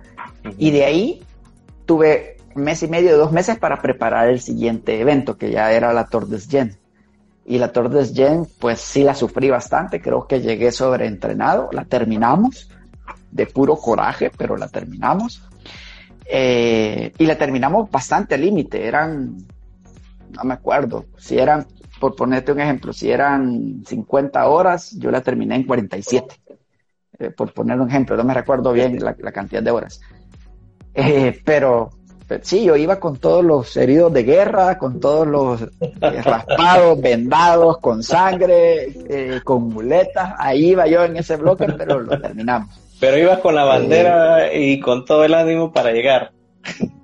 [0.57, 1.23] y de ahí
[1.85, 6.07] tuve mes y medio, dos meses para preparar el siguiente evento, que ya era la
[6.07, 6.75] Tour des Gen.
[7.45, 11.85] Y la Tour des Gen, pues sí la sufrí bastante, creo que llegué sobreentrenado, la
[11.85, 12.69] terminamos,
[13.31, 15.43] de puro coraje, pero la terminamos.
[16.25, 19.37] Eh, y la terminamos bastante límite, eran,
[20.31, 21.65] no me acuerdo, si eran,
[21.99, 26.35] por ponerte un ejemplo, si eran 50 horas, yo la terminé en 47.
[27.19, 30.01] Eh, por poner un ejemplo, no me recuerdo bien la, cantidad de horas.
[30.93, 31.89] Eh, pero
[32.41, 37.77] sí, yo iba con todos los heridos de guerra, con todos los eh, raspados, vendados,
[37.79, 40.33] con sangre, eh, con muletas.
[40.37, 42.69] Ahí iba yo en ese bloque, pero lo terminamos.
[42.99, 46.31] Pero ibas con la bandera y con todo el ánimo para llegar.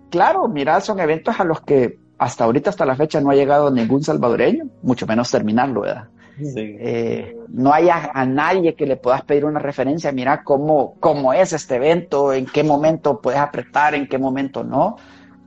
[0.09, 3.69] Claro, mira, son eventos a los que hasta ahorita, hasta la fecha, no ha llegado
[3.69, 6.07] ningún salvadoreño, mucho menos terminarlo, ¿verdad?
[6.39, 11.53] Eh, no hay a, nadie que le puedas pedir una referencia, mira cómo, cómo es
[11.53, 14.97] este evento, en qué momento puedes apretar, en qué momento no.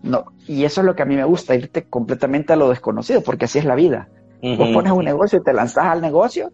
[0.02, 0.26] no.
[0.46, 3.46] Y eso es lo que a mí me gusta, irte completamente a lo desconocido, porque
[3.46, 4.08] así es la vida.
[4.42, 6.52] Vos pones un negocio y te lanzas al negocio.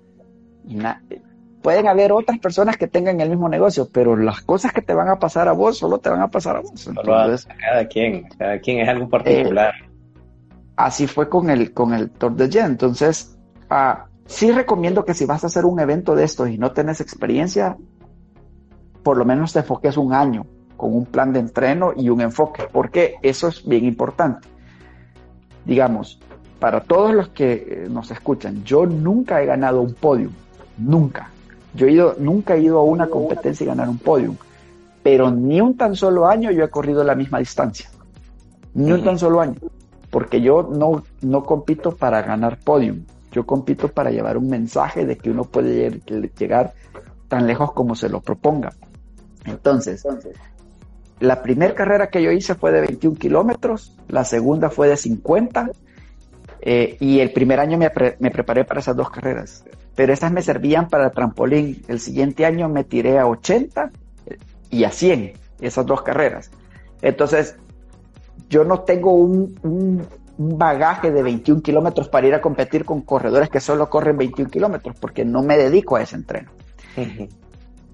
[1.63, 5.09] pueden haber otras personas que tengan el mismo negocio, pero las cosas que te van
[5.09, 6.89] a pasar a vos solo te van a pasar a vos.
[7.61, 9.75] cada quien, cada quien es algo particular.
[9.75, 9.92] Eh,
[10.83, 12.67] así fue con el, con el Tour de Jen.
[12.67, 13.39] Entonces,
[13.71, 17.01] ah, sí recomiendo que si vas a hacer un evento de estos y no tenés
[17.01, 17.77] experiencia,
[19.05, 20.45] por lo menos te enfoques un año
[20.77, 24.49] con un plan de entreno y un enfoque, porque eso es bien importante.
[25.65, 26.19] Digamos,
[26.59, 30.31] para todos los que eh, nos escuchan, yo nunca he ganado un podio,
[30.79, 31.31] nunca.
[31.75, 34.37] Yo he ido, nunca he ido a una competencia y ganar un podium,
[35.05, 37.89] pero ni un tan solo año yo he corrido la misma distancia.
[38.75, 39.55] Ni un tan solo año.
[40.13, 43.05] Porque yo no, no compito para ganar podium.
[43.33, 46.03] Yo compito para llevar un mensaje de que uno puede
[46.39, 46.75] llegar
[47.29, 48.75] tan lejos como se lo proponga.
[49.47, 50.07] Entonces,
[51.19, 55.71] la primera carrera que yo hice fue de 21 kilómetros, la segunda fue de 50
[56.61, 57.91] eh, y el primer año me,
[58.21, 59.65] me, preparé para esas dos carreras.
[59.97, 61.83] Pero esas me servían para el trampolín.
[61.89, 63.91] El siguiente año me tiré a 80
[64.69, 65.33] y a 100,
[65.63, 66.51] esas dos carreras.
[67.01, 67.57] Entonces,
[68.53, 70.07] yo no tengo un, un,
[70.59, 74.95] bagaje de 21 kilómetros para ir a competir con corredores que solo corren 21 kilómetros,
[75.01, 76.51] porque no me dedico a ese entreno.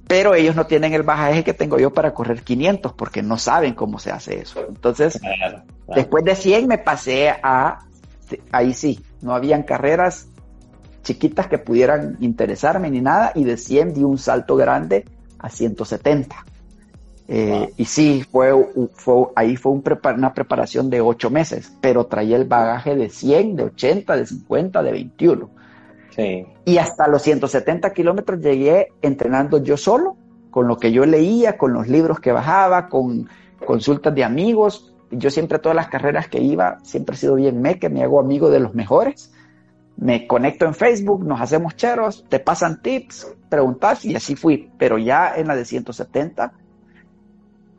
[0.09, 3.75] Pero ellos no tienen el bagaje que tengo yo para correr 500, porque no saben
[3.75, 4.65] cómo se hace eso.
[4.69, 5.21] Entonces,
[5.95, 7.79] después de 100 me pasé a,
[8.51, 10.29] ahí sí, no habían carreras
[11.03, 15.05] chiquitas que pudieran interesarme ni nada, y de 100 di un salto grande
[15.39, 16.45] a 170.
[17.31, 18.53] Eh, y sí, fue,
[18.95, 23.65] fue ahí fue una preparación de ocho meses, pero traía el bagaje de 100, de
[23.65, 25.51] 80, de 50, de 21.
[26.17, 26.47] Sí.
[26.65, 30.17] Y hasta los 170 kilómetros llegué entrenando yo solo,
[30.51, 33.29] con lo que yo leía, con los libros que bajaba, con
[33.65, 34.95] consultas de amigos.
[35.11, 38.21] Yo siempre todas las carreras que iba, siempre he sido bien me, que me hago
[38.21, 39.33] amigo de los mejores.
[39.99, 44.71] Me conecto en Facebook, nos hacemos cheros, te pasan tips, preguntas y así fui.
[44.79, 46.53] Pero ya en la de 170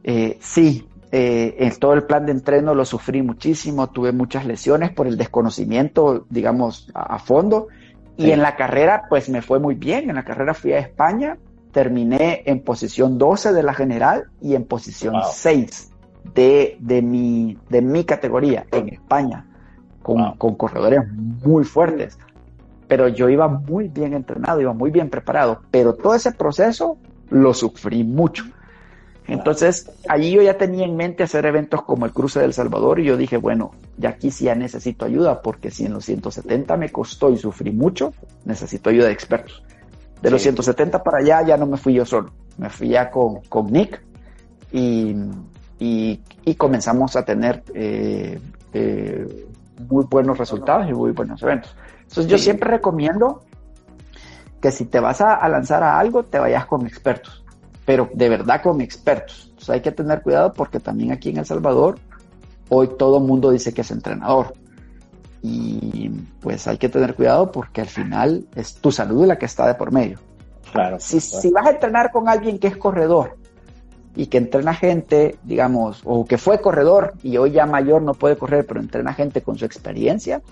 [0.03, 4.91] eh, sí, eh, en todo el plan de entreno lo sufrí muchísimo, tuve muchas lesiones
[4.91, 7.67] por el desconocimiento, digamos, a, fondo.
[8.15, 10.09] Y en la carrera, pues me fue muy bien.
[10.09, 11.37] En la carrera fui a España,
[11.71, 15.91] terminé en posición 12 de la general y en posición 6
[16.35, 19.47] de, de, mi, de mi categoría en España,
[20.03, 22.19] con, con corredores muy fuertes.
[22.87, 26.97] Pero yo iba muy bien entrenado, iba muy bien preparado, pero todo ese proceso
[27.29, 28.43] lo sufrí mucho.
[29.29, 33.05] Entonces, allí yo ya tenía en mente hacer eventos como el Cruce del Salvador y
[33.05, 36.89] yo dije, bueno, ya aquí sí ya necesito ayuda porque si en los 170 me
[36.89, 38.11] costó y sufrí mucho,
[38.45, 39.63] necesito ayuda de expertos.
[40.23, 43.41] De los 170 para allá ya no me fui yo solo, me fui ya con,
[43.41, 44.01] con Nick
[44.71, 45.15] y,
[45.77, 48.39] y, comenzamos a tener eh,
[48.73, 49.45] eh,
[49.87, 51.75] muy buenos resultados y muy buenos eventos.
[52.01, 53.43] Entonces yo siempre recomiendo
[54.59, 57.38] que si te vas a lanzar a algo, te vayas con expertos
[57.89, 59.47] pero de verdad con expertos.
[59.47, 61.97] Entonces hay que tener cuidado porque también aquí en El Salvador
[62.69, 64.53] hoy todo el mundo dice que es entrenador.
[65.41, 69.65] Y pues hay que tener cuidado porque al final es tu salud la que está
[69.65, 70.19] de por medio.
[70.71, 73.37] Claro, si, si vas a entrenar con alguien que es corredor
[74.15, 78.37] y que entrena gente, digamos, o que fue corredor y hoy ya mayor no puede
[78.37, 80.43] correr, pero entrena gente con su experiencia,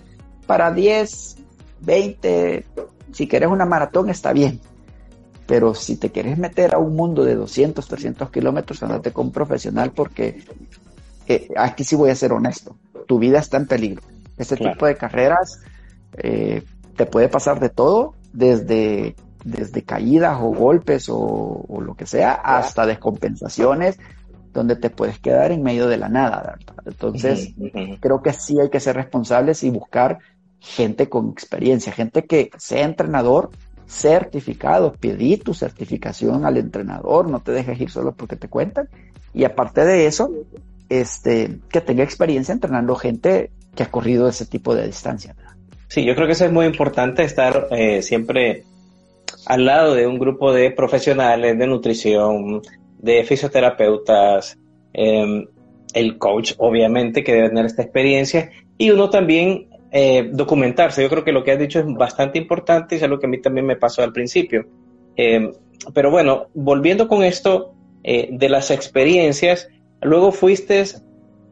[0.48, 1.38] para 10,
[1.82, 2.66] 20,
[3.12, 4.60] si quieres una maratón está bien,
[5.48, 9.32] pero si te quieres meter a un mundo de 200, 300 kilómetros, andate con un
[9.32, 10.44] profesional porque
[11.26, 12.76] eh, aquí sí voy a ser honesto,
[13.08, 14.04] tu vida está en peligro.
[14.38, 15.62] Este tipo de carreras
[16.18, 16.64] eh,
[16.96, 22.86] te puede pasar de todo, desde, desde caídas o golpes o, lo que sea, hasta
[22.86, 23.98] descompensaciones,
[24.54, 26.58] donde te puedes quedar en medio de la nada.
[26.86, 27.54] Entonces,
[28.00, 30.20] creo que sí hay que ser responsables y buscar
[30.60, 33.52] gente con experiencia, gente que sea entrenador,
[33.88, 38.90] certificado, pedí tu certificación al entrenador, no te dejes ir solo porque te cuentan.
[39.34, 40.30] Y aparte de eso,
[40.90, 45.36] este, que tenga experiencia entrenando gente que ha corrido ese tipo de distancia.
[45.88, 48.64] Sí, yo creo que eso es muy importante, estar eh, siempre
[49.46, 52.62] al lado de un grupo de profesionales de nutrición,
[53.00, 54.58] de fisioterapeutas,
[54.94, 55.46] em,
[55.94, 61.02] el coach, obviamente, que debe tener esta experiencia, y uno también eh, documentarse.
[61.02, 63.30] Yo creo que lo que has dicho es bastante importante y es algo que a
[63.30, 64.66] mí también me pasó al principio.
[65.16, 65.52] Eh,
[65.94, 67.74] pero bueno, volviendo con esto
[68.04, 69.70] eh, de las experiencias,
[70.02, 70.84] luego fuiste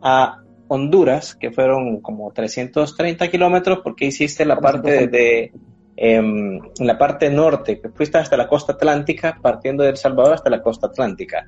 [0.02, 5.52] a Honduras, que fueron como 330 kilómetros, porque hiciste la parte de,
[5.96, 10.50] em, la parte norte, que fuiste hasta la costa atlántica, partiendo de El Salvador hasta
[10.50, 11.48] la costa atlántica.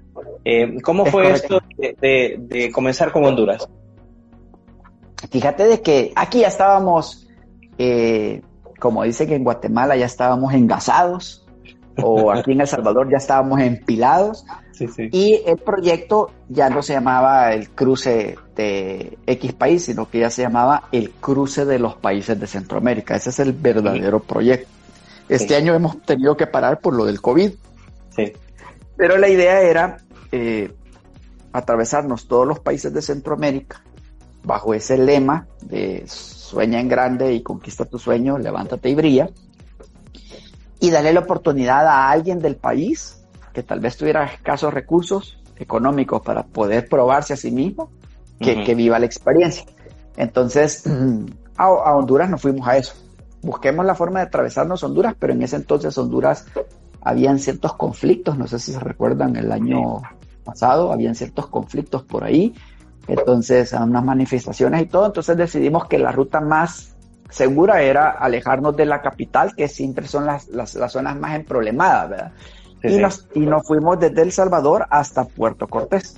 [0.84, 3.68] ¿Cómo fue esto de comenzar con Honduras?
[5.32, 7.28] Fíjate de que aquí ya estábamos,
[7.78, 8.42] eh,
[8.80, 11.46] como dice que en Guatemala ya estábamos engasados,
[12.02, 14.46] o aquí en El Salvador ya estábamos empilados,
[15.12, 20.30] y el proyecto ya no se llamaba el cruce de X país, sino que ya
[20.30, 23.16] se llamaba el cruce de los países de Centroamérica.
[23.16, 24.70] Ese es el verdadero proyecto.
[25.30, 27.52] Este año hemos tenido que parar por lo del COVID.
[28.96, 29.98] Pero la idea era
[30.32, 30.72] eh,
[31.52, 33.82] atravesarnos todos los países de Centroamérica
[34.48, 39.30] bajo ese lema de sueña en grande y conquista tu sueño, levántate y brilla.
[40.80, 46.22] y darle la oportunidad a alguien del país que tal vez tuviera escasos recursos económicos
[46.22, 47.90] para poder probarse a sí mismo,
[48.40, 49.66] que, viva la experiencia.
[50.16, 50.84] Entonces,
[51.58, 52.94] a, a, Honduras nos fuimos a eso.
[53.42, 56.46] Busquemos la forma de atravesarnos Honduras, pero en ese entonces Honduras
[57.02, 60.02] habían ciertos conflictos, no sé si se recuerdan el año
[60.44, 62.54] pasado, habían ciertos conflictos por ahí,
[63.08, 66.96] entonces unas manifestaciones y todo, entonces decidimos que la ruta más
[67.30, 72.32] segura era alejarnos de la capital, que siempre son las, las, zonas más emproblemadas, ¿verdad?
[72.84, 76.16] y, Nos, y nos fuimos desde El Salvador hasta Puerto Cortés.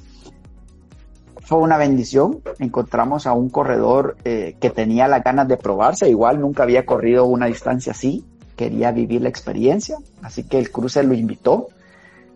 [1.41, 6.39] Fue una bendición, encontramos a un corredor eh, que tenía las ganas de probarse, igual
[6.39, 8.23] nunca había corrido una distancia así,
[8.55, 11.69] quería vivir la experiencia, así que el cruce lo invitó.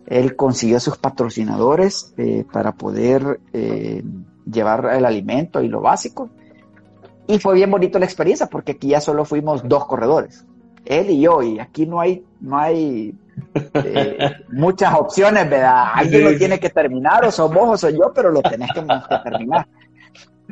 [0.06, 4.02] Él consiguió sus patrocinadores eh, para poder eh,
[4.50, 6.30] llevar el alimento y lo básico.
[7.26, 10.44] Y fue bien bonito la experiencia porque aquí ya solo fuimos dos corredores,
[10.84, 13.14] él y yo, y aquí no hay, no hay
[13.74, 14.18] eh,
[14.52, 15.84] muchas opciones, ¿verdad?
[15.94, 18.82] Alguien lo tiene que terminar, o sos vos o soy yo, pero lo tenés que,
[19.30, 19.66] terminar.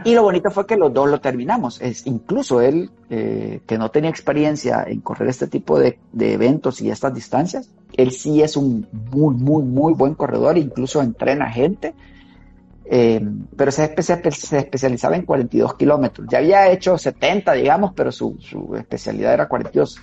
[0.05, 1.81] Y lo bonito fue que los dos lo terminamos.
[1.83, 6.81] Es, incluso él, eh, que no tenía experiencia en correr este tipo de, de, eventos
[6.81, 11.95] y estas distancias, él sí es un muy, muy, muy buen corredor, incluso entrena gente.
[12.85, 13.21] Eh,
[13.57, 16.27] pero se, se, especializaba en 42 kilómetros.
[16.31, 20.01] Ya había hecho 70, digamos, pero su, su especialidad era 42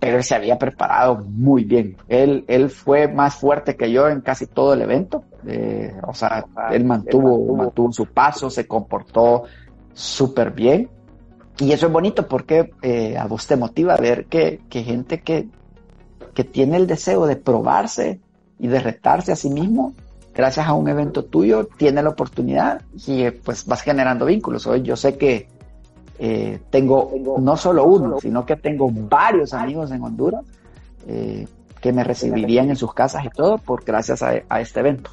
[0.00, 1.96] pero él se había preparado muy bien.
[2.08, 5.24] Él, él fue más fuerte que yo en casi todo el evento.
[5.46, 9.44] Eh, o sea, él mantuvo, mantuvo, su paso, se comportó
[9.92, 10.88] súper bien.
[11.58, 15.20] Y eso es bonito porque eh, a vos te motiva a ver que, que gente
[15.20, 15.48] que,
[16.32, 18.20] que tiene el deseo de probarse
[18.58, 19.92] y de retarse a sí mismo,
[20.34, 24.66] gracias a un evento tuyo, tiene la oportunidad y pues vas generando vínculos.
[24.66, 25.48] Hoy yo sé que
[26.18, 30.44] eh, tengo no solo uno, sino que tengo varios amigos en Honduras
[31.06, 31.46] eh,
[31.80, 35.10] que me recibirían en sus casas y todo por gracias a, este evento.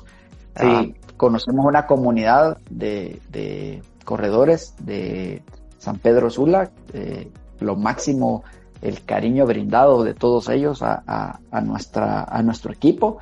[0.55, 5.41] Ah, conocemos una comunidad de, corredores de
[5.77, 8.43] San Pedro Sula, eh, lo máximo
[8.81, 13.19] el cariño brindado de todos ellos a, nuestra, a nuestro equipo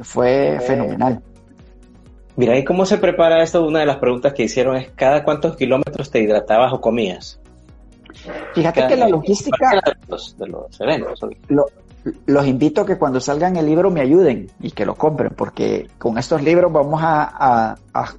[0.00, 1.22] fue fenomenal.
[2.36, 3.64] Mira, ¿y cómo se prepara esto?
[3.64, 7.40] Una de las preguntas que hicieron es, ¿cada cuántos kilómetros te hidratabas o comías?
[8.54, 9.70] Fíjate que la logística...
[9.70, 11.20] De los, eventos.
[12.26, 15.88] los invito a que cuando salgan el libro me ayuden y que lo compren, porque
[15.98, 17.76] con estos libros vamos a,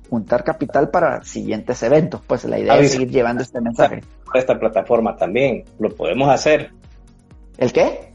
[0.10, 2.22] juntar capital para siguientes eventos.
[2.26, 4.02] Pues la idea es seguir llevando este mensaje.
[4.34, 6.72] Esta plataforma también, lo podemos hacer.
[7.58, 8.14] ¿El qué?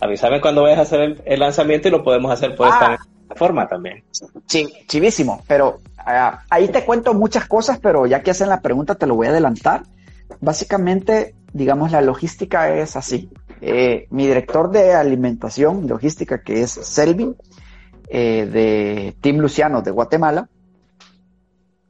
[0.00, 2.98] Avísame cuando vayas a hacer el, lanzamiento y lo podemos hacer por esta
[3.36, 4.04] forma también.
[4.86, 9.06] Chivísimo, pero ah, ahí te cuento muchas cosas, pero ya que hacen la pregunta te
[9.06, 9.82] lo voy a adelantar.
[10.40, 13.30] Básicamente, digamos, la logística es así.
[13.60, 17.36] Eh, mi director de alimentación logística, que es Selvin,
[18.08, 20.48] eh, de Team Luciano de Guatemala,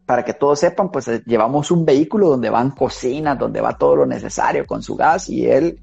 [0.04, 3.94] para que todos sepan, pues eh, llevamos un vehículo donde van cocinas, donde va todo
[3.94, 5.78] lo necesario con su gas y él,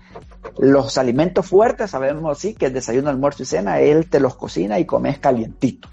[0.58, 4.80] los alimentos fuertes, sabemos así, que es desayuno, almuerzo y cena, él te los cocina
[4.80, 5.90] y comes calientito.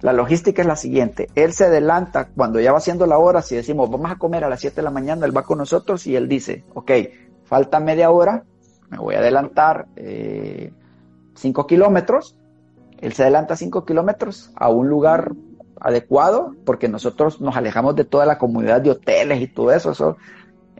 [0.00, 3.56] La logística es la siguiente, él se adelanta cuando ya va haciendo la hora, si
[3.56, 6.16] decimos vamos a comer a las 7 de la mañana, él va con nosotros y
[6.16, 6.90] él dice, ok,
[7.44, 8.44] falta media hora,
[8.88, 10.72] me voy a adelantar 5 eh,
[11.68, 12.36] kilómetros,
[12.98, 15.32] él se adelanta 5 kilómetros a un lugar
[15.80, 20.16] adecuado, porque nosotros nos alejamos de toda la comunidad de hoteles y todo eso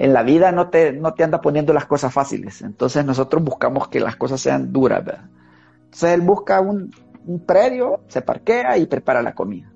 [0.01, 3.89] en la vida no te, no te anda poniendo las cosas fáciles, entonces nosotros buscamos
[3.89, 5.29] que las cosas sean duras, ¿verdad?
[5.85, 6.91] Entonces él busca un,
[7.27, 9.71] un predio, se parquea y prepara la comida.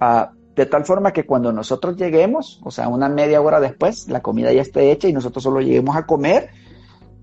[0.00, 4.22] Ah, de tal forma que cuando nosotros lleguemos, o sea, una media hora después, la
[4.22, 6.50] comida ya esté hecha y nosotros solo lleguemos a comer.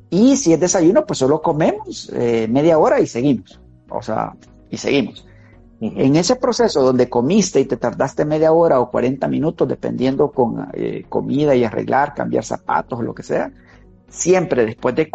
[0.10, 3.60] Y si es desayuno, pues solo comemos eh, media hora y seguimos.
[3.90, 4.38] O sea,
[4.70, 5.28] y seguimos.
[5.82, 10.70] En ese proceso donde comiste y te tardaste media hora o 40 minutos, dependiendo con
[10.74, 13.52] eh, comida y arreglar, cambiar zapatos o lo que sea,
[14.08, 15.10] siempre después de,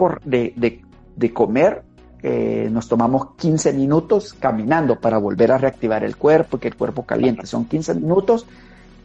[1.17, 1.83] de, comer
[2.23, 7.07] eh, nos tomamos 15 minutos caminando para volver a reactivar el cuerpo, que el cuerpo
[7.07, 7.47] caliente.
[7.47, 8.47] Son 15 minutos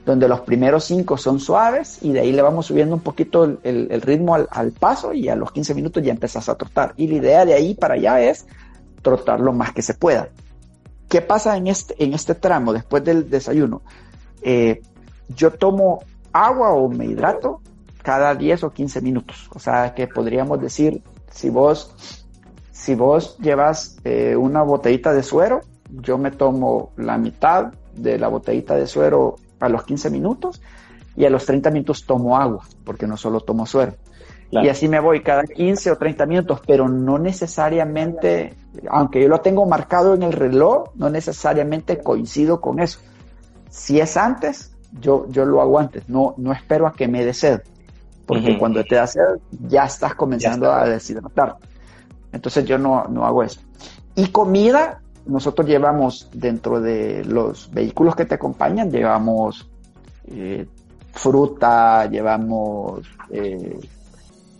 [0.05, 4.01] donde los primeros 5 son suaves y de ahí le vamos subiendo un poquito el,
[4.01, 6.93] ritmo al, al, paso y a los 15 minutos ya empezás a trotar.
[6.97, 8.45] Y la idea de ahí para allá es
[9.01, 10.27] trotar lo más que se pueda.
[11.09, 13.81] ¿Qué pasa en este, en este tramo después del desayuno?
[14.41, 14.81] Eh,
[15.29, 16.03] yo tomo
[16.33, 17.61] agua o me hidrato
[18.01, 19.49] cada 10 o 15 minutos.
[19.53, 21.01] O sea que podríamos decir,
[21.31, 22.25] si vos,
[22.71, 28.27] si vos llevas eh, una botellita de suero, yo me tomo la mitad de la
[28.27, 30.61] botellita de suero a los 15 minutos
[31.15, 33.95] y a los 30 minutos tomo agua, porque no solo tomo suero.
[34.63, 38.53] Y así me voy cada 15 o 30 minutos, pero no necesariamente,
[38.89, 42.99] aunque yo lo tengo marcado en el reloj, no necesariamente coincido con eso.
[43.69, 47.33] Si es antes, yo, yo lo hago antes, no, no espero a que me dé
[47.33, 47.61] sed,
[48.25, 51.55] porque cuando te da sed ya estás comenzando a deshidratar.
[52.31, 53.61] Entonces yo no, no hago eso.
[54.15, 59.69] Y comida, nosotros llevamos dentro de los vehículos que te acompañan, llevamos
[60.27, 60.65] eh,
[61.11, 63.79] fruta, llevamos eh,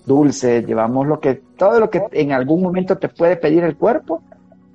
[0.06, 4.22] dulces, llevamos lo que, todo lo que en algún momento te puede pedir el cuerpo,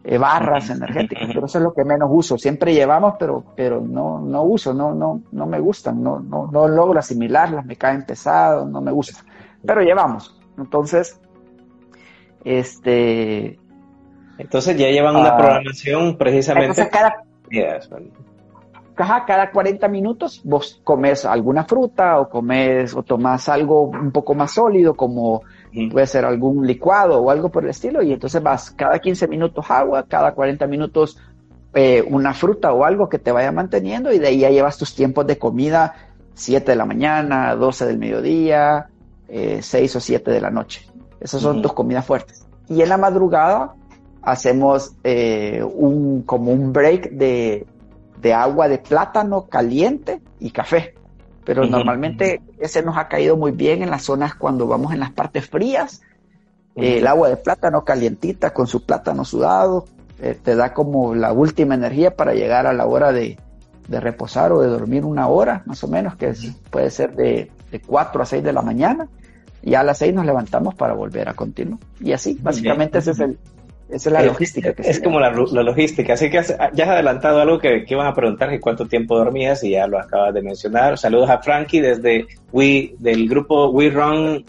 [0.03, 2.39] eh, barras energéticas, pero eso es lo que menos uso.
[2.39, 6.69] Siempre llevamos, pero, pero no, no uso, no, no, no me gustan, no, no, no
[6.69, 9.25] logro asimilarlas, me caen pesados, no me gustan.
[9.65, 10.41] Pero llevamos.
[10.57, 11.21] Entonces,
[12.45, 13.59] este.
[14.39, 16.89] Entonces ya llevan una ah, programación precisamente.
[16.89, 17.25] cada,
[19.27, 24.53] cada 40 minutos vos comes alguna fruta o comes o tomas algo un poco más
[24.53, 25.43] sólido como
[25.91, 29.71] puede ser algún licuado o algo por el estilo y entonces vas cada 15 minutos
[29.71, 31.19] agua, cada 40 minutos
[31.73, 34.95] eh, una fruta o algo que te vaya manteniendo y de ahí ya llevas tus
[34.95, 35.95] tiempos de comida
[36.35, 38.89] 7 de la mañana, 12 del mediodía,
[39.29, 40.87] 6 eh, o 7 de la noche.
[41.21, 42.47] Esas son tus comidas fuertes.
[42.69, 43.75] Y en la madrugada
[44.23, 47.67] hacemos eh, un, como un break de
[48.21, 50.95] de agua de plátano caliente y café.
[51.45, 55.11] Pero normalmente ese nos ha caído muy bien en las zonas cuando vamos en las
[55.11, 56.03] partes frías.
[56.77, 59.85] el agua de plátano calientita con su plátano sudado
[60.21, 63.39] eh, te da como la última energía para llegar a la hora de,
[63.89, 66.33] reposar o de dormir una hora, más o menos, que
[66.71, 69.09] puede ser de, de 4 a 6 de la mañana.
[69.63, 71.81] Y a las 6 nos levantamos para volver a continuar.
[72.01, 73.39] Y así, básicamente ese es el,
[73.93, 74.75] esa es la logística.
[74.79, 76.15] es como la, logística.
[76.15, 76.41] Así que
[76.73, 79.87] ya has adelantado algo que, que iban a preguntar, que cuánto tiempo dormías y ya
[79.87, 80.99] lo acabas de mencionar.
[80.99, 84.45] Saludos a Frankie desde We, del grupo We Run,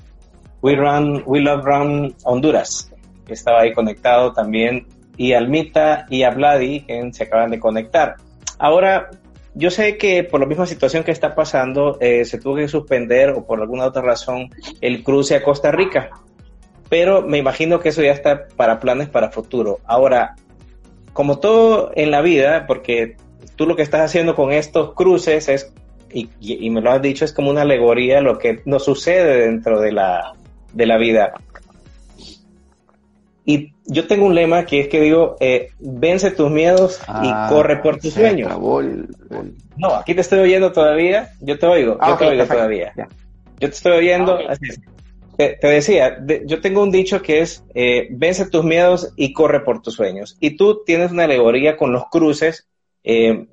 [0.61, 2.91] We Run, We Love Run Honduras,
[3.25, 4.85] que estaba ahí conectado también,
[5.17, 8.15] y Almita y a Vladi, que se acaban de conectar.
[8.59, 9.09] Ahora,
[9.53, 13.31] yo sé que por la misma situación que está pasando, eh, se tuvo que suspender
[13.31, 16.11] o por alguna otra razón el cruce a Costa Rica
[16.91, 19.79] pero me imagino que eso ya está para planes para futuro.
[19.85, 20.35] Ahora,
[21.13, 23.15] como todo en la vida, porque
[23.55, 25.73] tú lo que estás haciendo con estos cruces es,
[26.13, 29.93] y, me lo has dicho, es como una alegoría lo que nos sucede dentro de
[29.93, 30.33] la,
[30.73, 31.31] de la vida.
[33.45, 37.47] Y yo tengo un lema que es que digo, eh, vence tus miedos y ah,
[37.49, 38.51] corre por tus sueños.
[39.77, 42.91] No, aquí te estoy oyendo todavía, yo te oigo, yo ah, te oigo todavía.
[42.97, 44.71] Yo te estoy oyendo, ah, así
[45.59, 49.81] te, decía, yo tengo un dicho que es, eh, vence tus miedos y corre por
[49.81, 50.37] tus sueños.
[50.39, 52.67] Y tú tienes una alegoría con los cruces,
[53.03, 53.47] eh,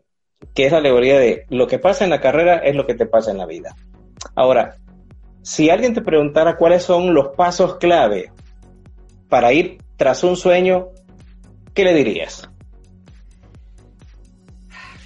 [0.54, 3.06] que es la alegoría de lo que pasa en la carrera es lo que te
[3.06, 3.74] pasa en la vida.
[4.34, 4.76] Ahora,
[5.42, 8.32] si alguien te preguntara cuáles son los pasos clave
[9.28, 10.88] para ir tras un sueño,
[11.74, 12.48] ¿qué le dirías?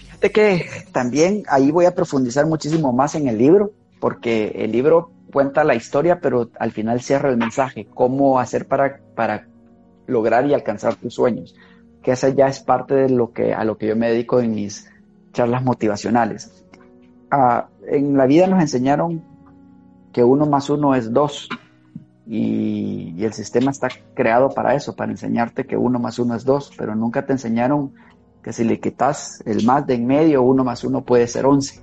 [0.05, 5.11] Fíjate que también ahí voy a profundizar muchísimo más en el libro, porque el libro
[5.33, 9.49] cuenta la historia, pero al final cierra el mensaje, cómo hacer para, para
[10.07, 11.55] lograr y alcanzar tus sueños,
[12.03, 14.55] que esa ya es parte de lo que, a lo que yo me dedico en
[14.55, 14.91] mis
[15.33, 16.64] charlas motivacionales.
[17.30, 19.24] Ah, en la vida nos enseñaron
[20.12, 21.49] que uno más uno es dos
[22.26, 26.45] y, y, el sistema está creado para eso, para enseñarte que uno más uno es
[26.45, 27.95] dos, pero nunca te enseñaron
[28.43, 31.80] que si le quitas el más de en medio, uno más uno puede ser once.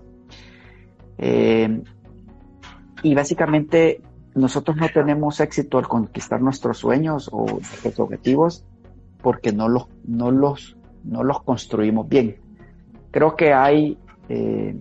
[1.17, 1.81] Eh,
[3.03, 4.01] y básicamente
[4.35, 8.65] nosotros no tenemos éxito al conquistar nuestros sueños o nuestros objetivos
[9.21, 12.37] porque no los, no los, no los construimos bien.
[13.11, 13.97] Creo que hay
[14.29, 14.75] eh,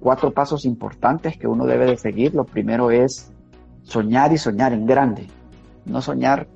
[0.00, 2.34] cuatro pasos importantes que uno debe de seguir.
[2.34, 3.32] Lo primero es
[3.82, 5.26] soñar y soñar en grande,
[5.84, 6.46] no soñar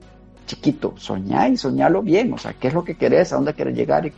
[0.47, 3.76] chiquito, soñar y soñarlo bien, o sea, qué es lo que querés, a dónde querés
[3.76, 4.11] llegar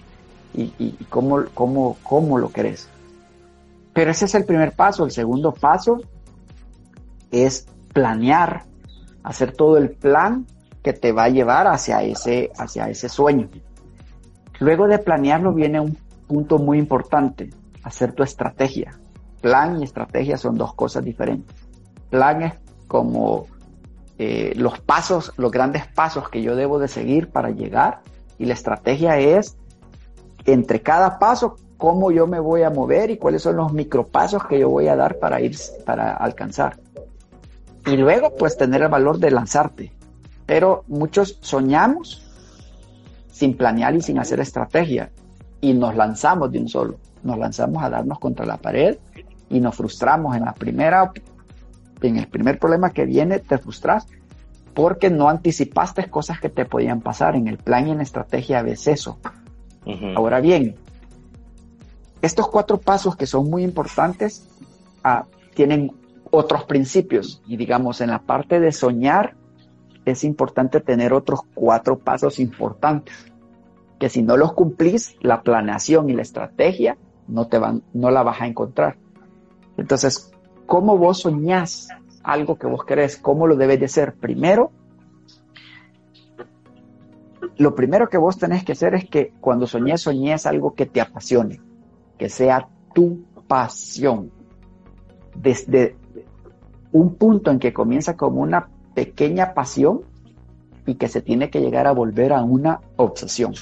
[0.55, 2.89] y, cómo, cómo, cómo lo querés.
[3.93, 5.05] Pero ese es el primer paso.
[5.05, 6.01] El segundo paso
[7.35, 8.64] es planear,
[9.22, 10.47] hacer todo el plan
[10.82, 13.49] que te va a llevar hacia ese, hacia ese sueño.
[14.61, 15.97] Luego de planearlo viene un
[16.28, 17.51] punto muy importante,
[17.82, 18.99] hacer tu estrategia.
[19.41, 21.57] Plan y estrategia son dos cosas diferentes.
[22.11, 22.55] Plan es
[22.87, 23.47] como
[24.18, 28.01] eh, los pasos, los grandes pasos que yo debo de seguir para llegar
[28.39, 29.57] y la estrategia es
[30.45, 34.59] entre cada paso cómo yo me voy a mover y cuáles son los micropasos que
[34.61, 36.78] yo voy a dar para ir para alcanzar
[37.87, 39.93] y luego pues tener el valor de lanzarte.
[40.47, 42.22] Pero muchos soñamos
[43.30, 45.11] sin planear y sin hacer estrategia
[45.61, 46.99] y nos lanzamos de un solo.
[47.22, 48.99] Nos lanzamos a darnos contra la pared
[49.49, 51.11] y nos frustramos en la primera
[52.03, 54.07] en el primer problema que viene te frustras
[54.74, 57.37] porque no anticipaste cosas que te podían pasar.
[57.37, 59.18] En el plan y en la estrategia ves eso.
[60.16, 60.76] Ahora bien,
[62.22, 64.49] estos cuatro pasos que son muy importantes
[65.03, 65.93] ah, tienen
[66.35, 67.43] otros principios.
[67.47, 69.37] Y digamos en la parte de soñar
[70.05, 73.32] es importante tener otros cuatro pasos importantes
[73.99, 78.22] que si no los cumplís la planeación y la estrategia no te van no la
[78.22, 78.97] vas a encontrar.
[79.76, 80.32] Entonces
[80.66, 81.89] cómo vos soñás
[82.22, 84.72] algo que vos querés cómo lo debes de hacer primero
[87.57, 91.01] lo primero que vos tenés que hacer es que cuando soñés soñés algo que te
[91.01, 91.61] apasione
[92.18, 94.30] que sea tu pasión.
[95.35, 95.97] Desde
[96.95, 100.03] un punto en que comienza como una pequeña pasión
[100.86, 103.53] y que se tiene que llegar a volver a una obsesión.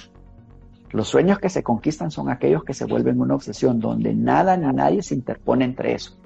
[0.91, 4.70] Los sueños que se conquistan son aquellos que se vuelven una obsesión, donde nada ni
[4.70, 6.18] nadie se interpone entre eso.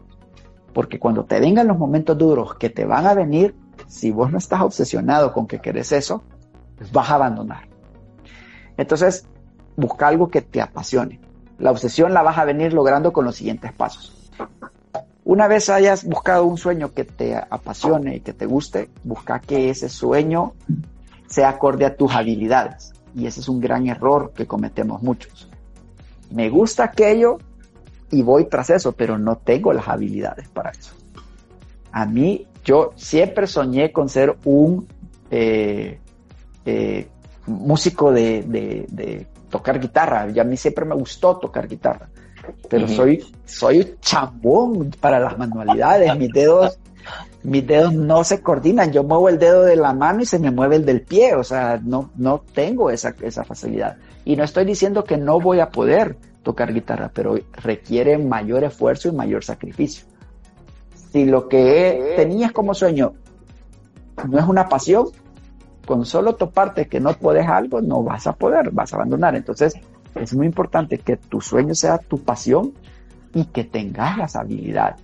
[0.72, 3.54] Porque cuando te vengan los momentos duros que te van a venir,
[3.86, 6.24] si vos no estás obsesionado con que querés eso,
[6.92, 7.68] vas a abandonar.
[8.76, 9.28] Entonces,
[9.76, 11.20] busca algo que te apasione.
[11.60, 14.15] La obsesión la vas a venir logrando con los siguientes pasos.
[15.26, 19.70] Una vez hayas buscado un sueño que te apasione y que te guste, busca que
[19.70, 20.52] ese sueño
[21.26, 22.92] sea acorde a tus habilidades.
[23.12, 25.50] Y ese es un gran error que cometemos muchos.
[26.30, 27.38] Me gusta aquello
[28.12, 30.94] y voy tras eso, pero no tengo las habilidades para eso.
[31.90, 34.86] A mí, yo siempre soñé con ser un
[35.32, 35.98] eh,
[36.64, 37.08] eh,
[37.48, 40.30] músico de, tocar guitarra.
[40.30, 42.08] Y a mí siempre me gustó tocar guitarra.
[42.68, 46.16] Pero soy, soy chambón para las manualidades.
[46.16, 46.78] Mis dedos,
[47.42, 48.92] mis dedos no se coordinan.
[48.92, 51.34] Yo muevo el dedo de la mano y se me mueve el del pie.
[51.34, 53.96] O sea, no, no tengo esa, esa facilidad.
[54.24, 59.08] Y no estoy diciendo que no voy a poder tocar guitarra, pero requiere mayor esfuerzo
[59.08, 60.06] y mayor sacrificio.
[61.12, 63.14] Si lo que tenías como sueño
[64.28, 65.06] no es una pasión,
[65.86, 69.36] con solo toparte que no puedes algo, no vas a poder, vas a abandonar.
[69.36, 69.74] Entonces,
[70.20, 72.72] es muy importante que tu sueño sea tu pasión
[73.34, 75.00] y que tengas las habilidades.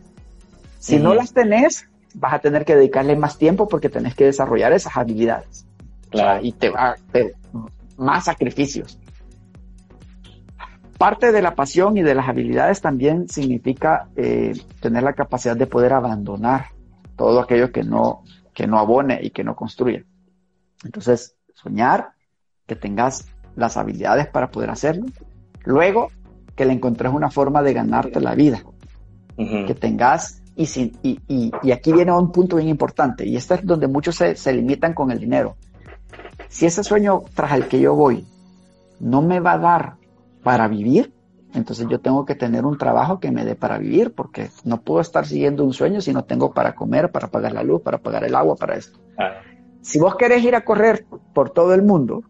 [0.78, 4.72] Si no las tenés, vas a tener que dedicarle más tiempo porque tenés que desarrollar
[4.72, 5.66] esas habilidades.
[6.10, 6.44] Claro.
[6.44, 6.96] y te va a
[7.96, 8.98] más sacrificios.
[10.98, 15.66] Parte de la pasión y de las habilidades también significa eh, tener la capacidad de
[15.66, 16.66] poder abandonar
[17.16, 20.04] todo aquello que no, que no abone y que no construye.
[20.84, 22.12] Entonces, soñar,
[22.66, 23.26] que tengas
[23.56, 25.06] las habilidades para poder hacerlo.
[25.64, 26.10] Luego,
[26.56, 28.62] que le encontres una forma de ganarte la vida.
[29.36, 30.64] Que tengas, y,
[31.02, 31.18] y,
[31.62, 34.94] y, aquí viene un punto bien importante, y este es donde muchos se, se limitan
[34.94, 35.56] con el dinero.
[36.48, 38.26] Si ese sueño tras el que yo voy
[39.00, 39.94] no me va a dar
[40.42, 41.12] para vivir,
[41.54, 45.00] entonces yo tengo que tener un trabajo que me dé para vivir, porque no puedo
[45.00, 48.24] estar siguiendo un sueño si no tengo para comer, para pagar la luz, para pagar
[48.24, 48.98] el agua, para esto.
[49.80, 52.22] Si vos querés ir a correr por todo el mundo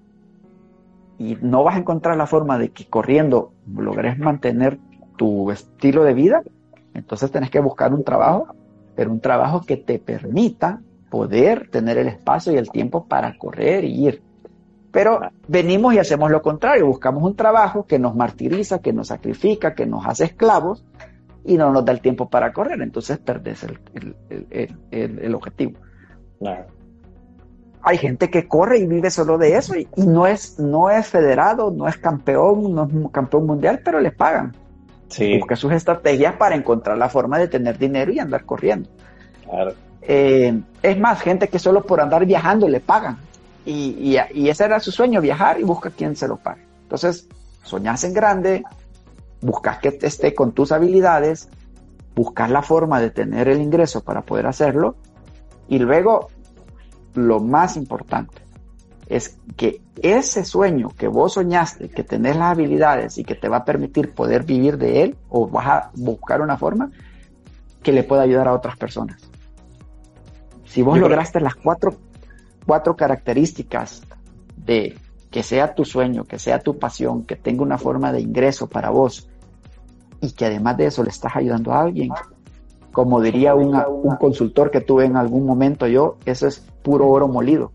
[1.18, 4.78] y no vas a encontrar la forma de que corriendo logres mantener
[5.16, 6.42] tu estilo de vida,
[6.94, 8.54] entonces tenés que buscar un trabajo,
[8.94, 13.84] pero un trabajo que te permita poder tener el espacio y el tiempo para correr
[13.84, 14.22] y ir.
[14.90, 19.74] Pero venimos y hacemos lo contrario, buscamos un trabajo que nos martiriza, que nos sacrifica,
[19.74, 20.84] que nos hace esclavos
[21.44, 23.64] y no nos da el tiempo para correr, entonces perdés
[24.90, 25.78] el, objetivo.
[26.38, 26.81] Claro
[27.82, 31.70] hay gente que corre y vive solo de eso y, no, es, no es federado,
[31.70, 34.54] no es campeón, no es campeón mundial, pero le pagan.
[35.08, 35.38] Sí.
[35.38, 38.88] Busca sus estrategias para encontrar la forma de tener dinero y andar corriendo.
[39.44, 39.74] Claro.
[40.00, 43.18] Eh, es más, gente que solo por andar viajando le pagan.
[43.64, 46.62] Y, y, ese era su sueño, viajar y busca quien se lo pague.
[46.82, 47.28] Entonces,
[47.62, 48.64] soñas en grande,
[49.40, 51.48] buscas que esté con tus habilidades,
[52.14, 54.96] buscas la forma de tener el ingreso para poder hacerlo
[55.68, 56.28] y luego
[57.14, 58.42] lo más importante
[59.06, 63.58] es que ese sueño que vos soñaste, que tenés las habilidades y que te va
[63.58, 66.90] a permitir poder vivir de él, o vas a buscar una forma
[67.82, 69.20] que le pueda ayudar a otras personas.
[70.64, 71.94] Si vos lograste las cuatro,
[72.64, 74.02] cuatro características
[74.56, 74.96] de
[75.30, 78.90] que sea tu sueño, que sea tu pasión, que tenga una forma de ingreso para
[78.90, 79.28] vos
[80.20, 82.10] y que además de eso le estás ayudando a alguien,
[82.92, 87.72] como diría un consultor que tuve en algún momento yo, eso es puro oro molido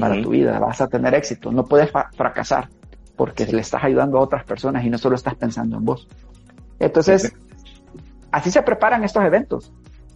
[0.00, 2.68] para tu vida, vas a tener éxito, no puedes fracasar
[3.16, 6.06] porque le estás ayudando a otras personas y no solo estás pensando en vos.
[6.78, 7.34] Entonces,
[8.30, 9.72] así se preparan estos eventos,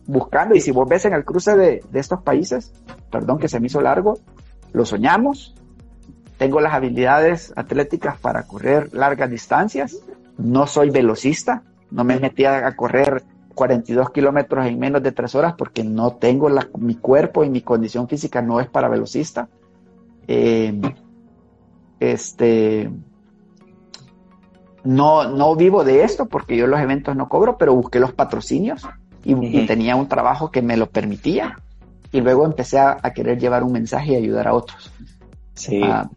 [0.06, 2.72] buscando, y si vos ves en el cruce de, de estos países,
[3.10, 4.18] perdón que se me hizo largo,
[4.72, 5.54] lo soñamos,
[6.38, 9.96] tengo las habilidades atléticas para correr largas distancias,
[10.38, 13.24] no soy velocista, no me metí a correr
[13.62, 17.60] 42 kilómetros en menos de tres horas porque no tengo la, mi cuerpo y mi
[17.60, 19.48] condición física no es para velocista.
[20.26, 20.80] Eh,
[22.00, 22.90] este,
[24.82, 28.82] no, no vivo de esto porque yo los eventos no cobro, pero busqué los patrocinios
[29.22, 31.60] y, tenía un trabajo que me lo permitía.
[32.10, 34.92] Y luego empecé a, querer llevar un mensaje y ayudar a otros.
[35.54, 35.80] Sí.
[35.84, 36.10] Ah,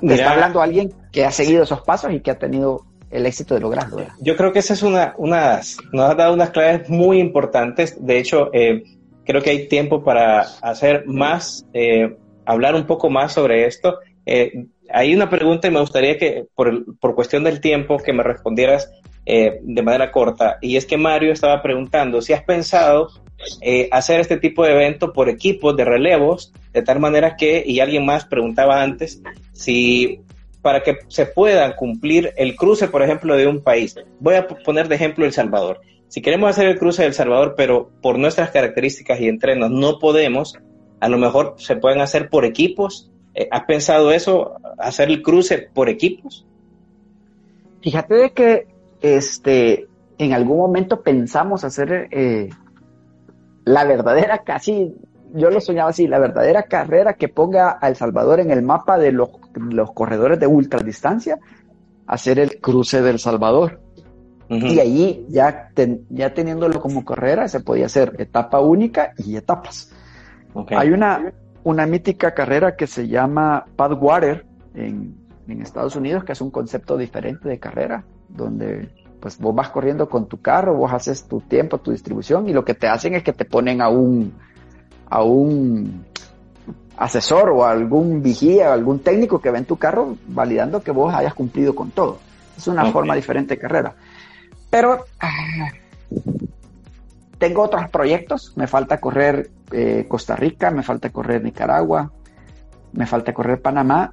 [0.00, 3.60] está hablando alguien que ha seguido esos pasos y que ha tenido el éxito de
[3.60, 4.06] lograrlo.
[4.20, 8.04] Yo creo que esa es una, unas, nos ha dado unas claves muy importantes.
[8.04, 8.82] De hecho, eh,
[9.24, 13.98] creo que hay tiempo para hacer más, eh, hablar un poco más sobre esto.
[14.24, 18.22] Eh, hay una pregunta y me gustaría que, por, por cuestión del tiempo, que me
[18.22, 18.90] respondieras
[19.24, 20.58] de manera corta.
[20.60, 23.08] Y es que Mario estaba preguntando si has pensado
[23.92, 28.04] hacer este tipo de evento por equipos de relevos, de tal manera que, y alguien
[28.04, 30.22] más preguntaba antes, si
[30.62, 33.96] para que se pueda cumplir el cruce, por ejemplo, de un país.
[34.20, 35.80] Voy a poner de ejemplo El Salvador.
[36.08, 39.98] Si queremos hacer el cruce de El Salvador, pero por nuestras características y entrenos no
[39.98, 40.56] podemos,
[41.00, 43.10] a lo mejor se pueden hacer por equipos.
[43.34, 46.46] Eh, ¿Has pensado eso, hacer el cruce por equipos?
[47.82, 48.66] Fíjate de que
[49.00, 49.88] este,
[50.18, 52.50] en algún momento pensamos hacer eh,
[53.64, 54.94] la verdadera casi
[55.34, 58.98] yo lo soñaba así, la verdadera carrera que ponga a El Salvador en el mapa
[58.98, 59.30] de los,
[59.94, 61.38] corredores de ultradistancia,
[62.06, 63.80] hacer el cruce del Salvador.
[64.48, 65.70] Y allí, ya,
[66.10, 69.90] ya teniéndolo como carrera, se podía hacer etapa única y etapas.
[70.76, 71.32] Hay una,
[71.64, 74.44] una mítica carrera que se llama Padwater
[74.74, 75.16] en,
[75.48, 78.90] en Estados Unidos, que es un concepto diferente de carrera, donde
[79.20, 82.64] pues vos vas corriendo con tu carro, vos haces tu tiempo, tu distribución, y lo
[82.64, 84.34] que te hacen es que te ponen a un,
[85.08, 86.04] a un
[86.96, 91.34] asesor o algún vigía, algún técnico que ve en tu carro validando que vos hayas
[91.34, 92.18] cumplido con todo.
[92.56, 93.94] Es una forma diferente de carrera.
[94.70, 95.70] Pero ah,
[97.38, 98.52] tengo otros proyectos.
[98.56, 102.12] Me falta correr eh, Costa Rica, me falta correr Nicaragua,
[102.92, 104.10] me falta correr Panamá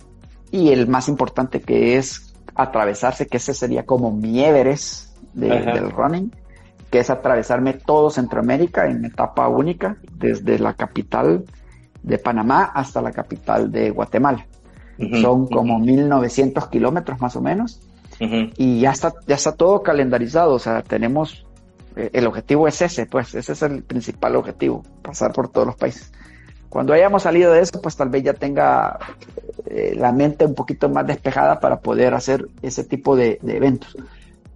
[0.52, 6.32] y el más importante que es atravesarse, que ese sería como mi Everest del running
[6.90, 11.46] que es atravesarme todo Centroamérica en etapa única, desde la capital
[12.04, 14.46] de Panamá hasta la capital de Guatemala.
[15.22, 17.80] Son como 1900 kilómetros más o menos.
[18.20, 20.54] Y ya está, ya está todo calendarizado.
[20.54, 21.46] O sea, tenemos,
[21.96, 25.76] eh, el objetivo es ese, pues ese es el principal objetivo, pasar por todos los
[25.78, 26.12] países.
[26.68, 29.00] Cuando hayamos salido de eso, pues tal vez ya tenga
[29.66, 33.96] eh, la mente un poquito más despejada para poder hacer ese tipo de eventos.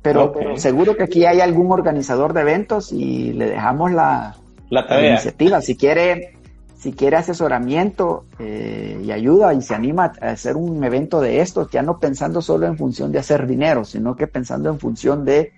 [0.04, 4.36] Pero seguro que aquí hay algún organizador de eventos y le dejamos la,
[4.70, 5.62] iniciativa.
[5.62, 6.36] Si quiere,
[6.84, 11.72] si quiere asesoramiento eh, y ayuda y se anima a hacer un evento de estos,
[11.72, 15.54] ya no pensando solo en función de hacer dinero, sino que pensando en función de,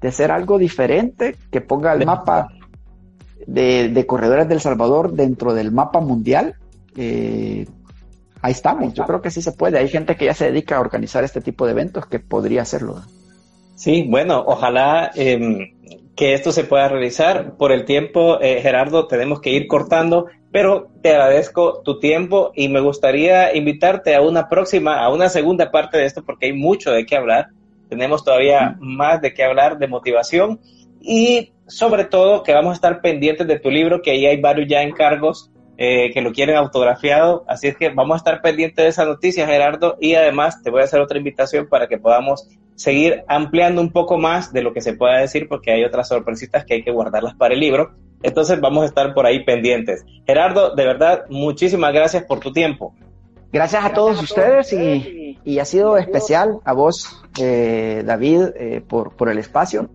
[0.00, 2.46] de hacer algo diferente que ponga el mapa
[3.48, 6.54] de, corredores del Salvador dentro del mapa mundial.
[6.96, 7.66] Eh,
[8.40, 8.94] ahí estamos.
[8.94, 9.76] Yo creo que sí se puede.
[9.76, 13.02] Hay gente que ya se dedica a organizar este tipo de eventos que podría hacerlo.
[13.74, 15.72] Sí, bueno, ojalá em,
[16.20, 17.56] que esto se pueda realizar.
[17.56, 22.68] Por el tiempo, eh, Gerardo, tenemos que ir cortando, pero te agradezco tu tiempo y
[22.68, 26.90] me gustaría invitarte a una próxima, a una segunda parte de esto, porque hay mucho
[26.90, 27.48] de qué hablar.
[27.88, 30.60] Tenemos todavía más de qué hablar de motivación
[31.00, 34.68] y sobre todo que vamos a estar pendientes de tu libro, que ahí hay varios
[34.68, 35.50] ya encargos
[35.82, 37.42] eh, que lo quieren autografiado.
[37.48, 40.82] Así es que vamos a estar pendientes de esa noticia, Gerardo, y además te voy
[40.82, 44.82] a hacer otra invitación para que podamos seguir ampliando un poco más de lo que
[44.82, 47.94] se pueda decir, porque hay otras sorpresitas que hay que guardarlas para el libro.
[48.22, 50.04] Entonces vamos a estar por ahí pendientes.
[50.26, 52.94] Gerardo, de verdad, muchísimas gracias por tu tiempo.
[53.50, 59.30] Gracias a todos ustedes y, ha sido especial a vos, eh, David, eh, por, por
[59.30, 59.88] el espacio.